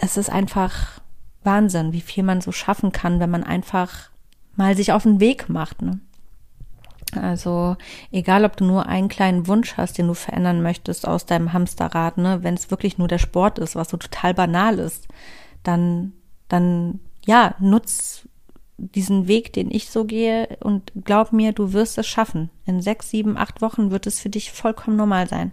[0.00, 1.00] Es ist einfach
[1.44, 4.10] Wahnsinn, wie viel man so schaffen kann, wenn man einfach
[4.56, 5.82] mal sich auf den Weg macht.
[5.82, 6.00] Ne?
[7.16, 7.76] Also
[8.10, 12.18] egal, ob du nur einen kleinen Wunsch hast, den du verändern möchtest aus deinem Hamsterrad,
[12.18, 15.08] ne, wenn es wirklich nur der Sport ist, was so total banal ist,
[15.62, 16.12] dann,
[16.48, 18.17] dann ja, nutz
[18.78, 22.48] diesen Weg, den ich so gehe und glaub mir, du wirst es schaffen.
[22.64, 25.52] In sechs, sieben, acht Wochen wird es für dich vollkommen normal sein.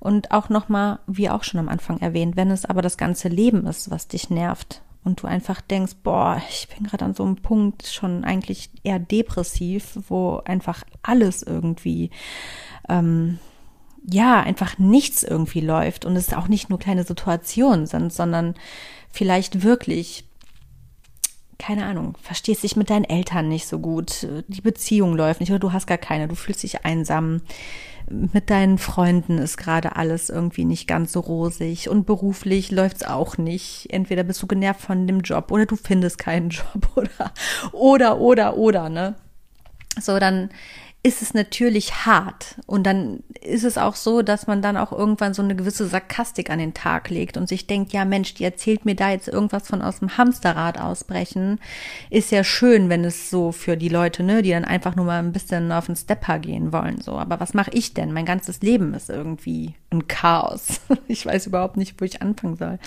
[0.00, 3.66] Und auch nochmal, wie auch schon am Anfang erwähnt, wenn es aber das ganze Leben
[3.66, 7.36] ist, was dich nervt, und du einfach denkst, boah, ich bin gerade an so einem
[7.36, 12.10] Punkt schon eigentlich eher depressiv, wo einfach alles irgendwie,
[12.88, 13.38] ähm,
[14.04, 18.54] ja, einfach nichts irgendwie läuft und es auch nicht nur kleine Situationen sind, sondern
[19.08, 20.24] vielleicht wirklich
[21.58, 25.58] keine Ahnung, verstehst dich mit deinen Eltern nicht so gut, die Beziehung läuft nicht oder
[25.58, 27.40] du hast gar keine, du fühlst dich einsam,
[28.08, 33.36] mit deinen Freunden ist gerade alles irgendwie nicht ganz so rosig und beruflich läuft's auch
[33.36, 33.88] nicht.
[33.90, 37.32] Entweder bist du genervt von dem Job oder du findest keinen Job oder
[37.72, 39.16] oder oder oder, ne?
[40.00, 40.50] So dann
[41.06, 42.56] ist es natürlich hart.
[42.66, 46.50] Und dann ist es auch so, dass man dann auch irgendwann so eine gewisse Sarkastik
[46.50, 49.68] an den Tag legt und sich denkt, ja Mensch, die erzählt mir da jetzt irgendwas
[49.68, 51.60] von aus dem Hamsterrad ausbrechen.
[52.10, 55.20] Ist ja schön, wenn es so für die Leute, ne, die dann einfach nur mal
[55.20, 57.12] ein bisschen auf den Stepper gehen wollen, so.
[57.12, 58.12] Aber was mache ich denn?
[58.12, 60.80] Mein ganzes Leben ist irgendwie ein Chaos.
[61.08, 62.80] Ich weiß überhaupt nicht, wo ich anfangen soll.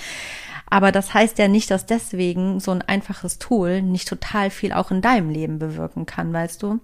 [0.69, 4.91] Aber das heißt ja nicht, dass deswegen so ein einfaches Tool nicht total viel auch
[4.91, 6.79] in deinem Leben bewirken kann, weißt du?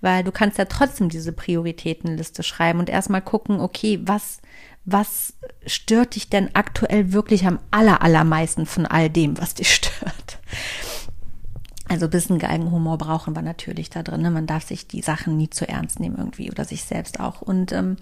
[0.00, 4.38] Weil du kannst ja trotzdem diese Prioritätenliste schreiben und erstmal gucken, okay, was,
[4.84, 5.34] was
[5.66, 10.38] stört dich denn aktuell wirklich am aller, allermeisten von all dem, was dich stört?
[11.88, 14.22] Also bisschen Geigenhumor brauchen wir natürlich da drin.
[14.22, 14.30] Ne?
[14.30, 17.42] Man darf sich die Sachen nie zu ernst nehmen irgendwie oder sich selbst auch.
[17.42, 17.96] Und ähm,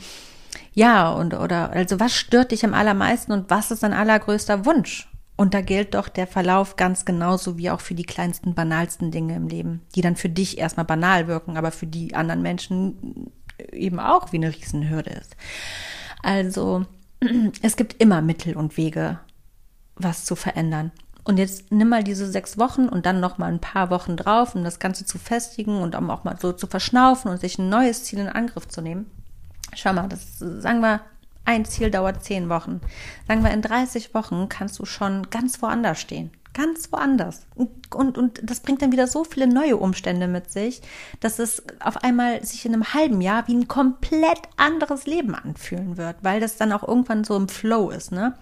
[0.72, 5.08] ja, und oder also was stört dich am allermeisten und was ist dein allergrößter Wunsch?
[5.36, 9.34] Und da gilt doch der Verlauf ganz genauso wie auch für die kleinsten, banalsten Dinge
[9.34, 13.32] im Leben, die dann für dich erstmal banal wirken, aber für die anderen Menschen
[13.72, 15.36] eben auch wie eine Riesenhürde ist.
[16.22, 16.86] Also
[17.62, 19.18] es gibt immer Mittel und Wege,
[19.96, 20.92] was zu verändern.
[21.24, 24.54] Und jetzt nimm mal diese sechs Wochen und dann noch mal ein paar Wochen drauf,
[24.54, 27.70] um das Ganze zu festigen und um auch mal so zu verschnaufen und sich ein
[27.70, 29.10] neues Ziel in Angriff zu nehmen.
[29.74, 31.00] Schau mal, das sagen wir,
[31.44, 32.80] ein Ziel dauert zehn Wochen.
[33.28, 37.42] Sagen wir, in 30 Wochen kannst du schon ganz woanders stehen ganz woanders.
[37.54, 40.80] Und, und, und das bringt dann wieder so viele neue Umstände mit sich,
[41.20, 45.96] dass es auf einmal sich in einem halben Jahr wie ein komplett anderes Leben anfühlen
[45.96, 48.12] wird, weil das dann auch irgendwann so im Flow ist.
[48.12, 48.34] Ne?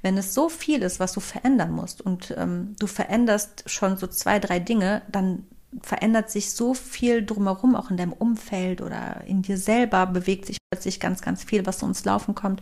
[0.00, 4.06] Wenn es so viel ist, was du verändern musst und ähm, du veränderst schon so
[4.06, 5.44] zwei, drei Dinge, dann
[5.82, 10.58] verändert sich so viel drumherum, auch in deinem Umfeld oder in dir selber bewegt sich
[10.70, 12.60] plötzlich ganz, ganz viel, was so ins Laufen kommt,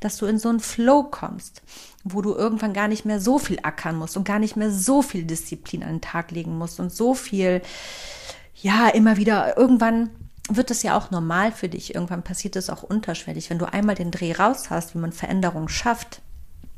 [0.00, 1.62] dass du in so einen Flow kommst,
[2.04, 5.02] wo du irgendwann gar nicht mehr so viel ackern musst und gar nicht mehr so
[5.02, 7.62] viel Disziplin an den Tag legen musst und so viel,
[8.54, 10.10] ja, immer wieder irgendwann
[10.48, 11.94] wird es ja auch normal für dich.
[11.94, 13.48] Irgendwann passiert es auch unterschwellig.
[13.48, 16.20] Wenn du einmal den Dreh raus hast, wie man Veränderungen schafft,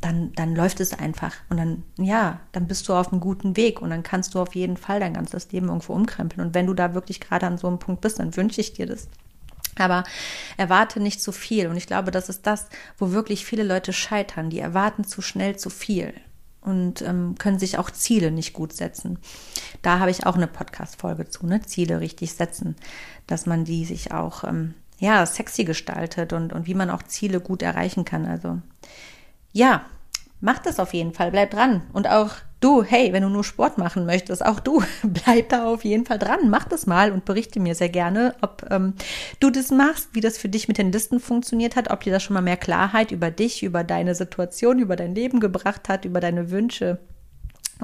[0.04, 1.34] dann, dann läuft es einfach.
[1.48, 4.54] Und dann, ja, dann bist du auf einem guten Weg und dann kannst du auf
[4.54, 6.46] jeden Fall dein ganzes Leben irgendwo umkrempeln.
[6.46, 8.86] Und wenn du da wirklich gerade an so einem Punkt bist, dann wünsche ich dir
[8.86, 9.08] das.
[9.76, 10.04] Aber
[10.58, 11.68] erwarte nicht zu viel.
[11.68, 12.66] Und ich glaube, das ist das,
[12.98, 14.50] wo wirklich viele Leute scheitern.
[14.50, 16.12] Die erwarten zu schnell zu viel
[16.60, 19.18] und ähm, können sich auch Ziele nicht gut setzen.
[19.80, 21.62] Da habe ich auch eine Podcast-Folge zu, ne?
[21.62, 22.76] Ziele richtig setzen,
[23.26, 27.40] dass man die sich auch, ähm, ja, sexy gestaltet und, und wie man auch Ziele
[27.40, 28.26] gut erreichen kann.
[28.26, 28.60] Also,
[29.52, 29.84] ja,
[30.40, 31.82] mach das auf jeden Fall, bleib dran.
[31.92, 35.84] Und auch du, hey, wenn du nur Sport machen möchtest, auch du, bleib da auf
[35.84, 38.94] jeden Fall dran, mach das mal und berichte mir sehr gerne, ob ähm,
[39.40, 42.22] du das machst, wie das für dich mit den Listen funktioniert hat, ob dir das
[42.22, 46.20] schon mal mehr Klarheit über dich, über deine Situation, über dein Leben gebracht hat, über
[46.20, 46.98] deine Wünsche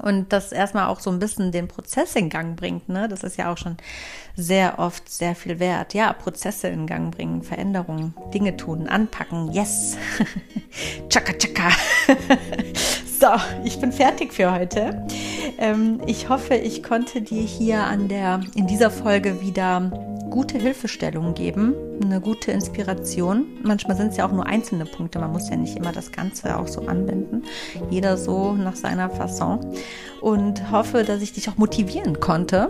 [0.01, 2.89] und das erstmal auch so ein bisschen den Prozess in Gang bringt.
[2.89, 3.09] Ne?
[3.09, 3.77] Das ist ja auch schon
[4.37, 5.95] sehr oft sehr viel wert.
[5.95, 9.53] Ja, Prozesse in Gang bringen, Veränderungen, Dinge tun, anpacken.
[9.53, 9.97] Yes.
[11.09, 11.71] chaka chaka.
[13.21, 13.29] so,
[13.65, 15.07] ich bin fertig für heute.
[15.59, 19.91] Ähm, ich hoffe, ich konnte dir hier an der, in dieser Folge wieder
[20.31, 23.47] gute Hilfestellungen geben, eine gute Inspiration.
[23.63, 26.57] Manchmal sind es ja auch nur einzelne Punkte, man muss ja nicht immer das Ganze
[26.59, 27.43] auch so anwenden.
[27.91, 29.75] Jeder so nach seiner Fasson.
[30.21, 32.69] Und hoffe, dass ich dich auch motivieren konnte,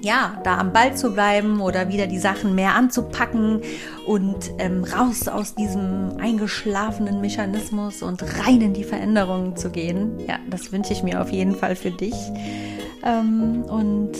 [0.00, 3.62] ja, da am Ball zu bleiben oder wieder die Sachen mehr anzupacken
[4.06, 10.20] und ähm, raus aus diesem eingeschlafenen Mechanismus und rein in die Veränderungen zu gehen.
[10.26, 12.14] Ja, das wünsche ich mir auf jeden Fall für dich.
[13.04, 14.12] Ähm, und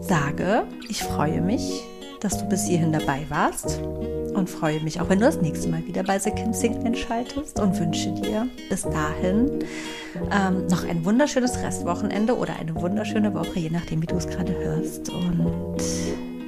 [0.00, 1.82] sage, ich freue mich,
[2.20, 3.80] dass du bis hierhin dabei warst
[4.34, 7.60] und freue mich auch, wenn du das nächste Mal wieder bei The Kim Sing einschaltest
[7.60, 9.64] und wünsche dir bis dahin
[10.32, 14.56] ähm, noch ein wunderschönes Restwochenende oder eine wunderschöne Woche, je nachdem, wie du es gerade
[14.56, 15.76] hörst und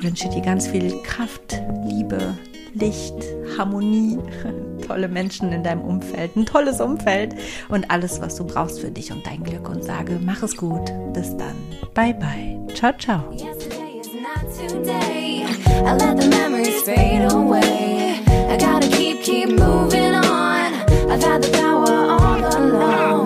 [0.00, 2.34] wünsche dir ganz viel Kraft, Liebe,
[2.74, 3.14] Licht,
[3.58, 4.18] Harmonie,
[4.86, 7.34] tolle Menschen in deinem Umfeld, ein tolles Umfeld
[7.68, 10.92] und alles, was du brauchst für dich und dein Glück und sage, mach es gut.
[11.12, 11.56] Bis dann.
[11.94, 12.58] Bye bye.
[12.74, 13.24] Ciao, ciao.
[21.10, 23.19] I've had the power all along.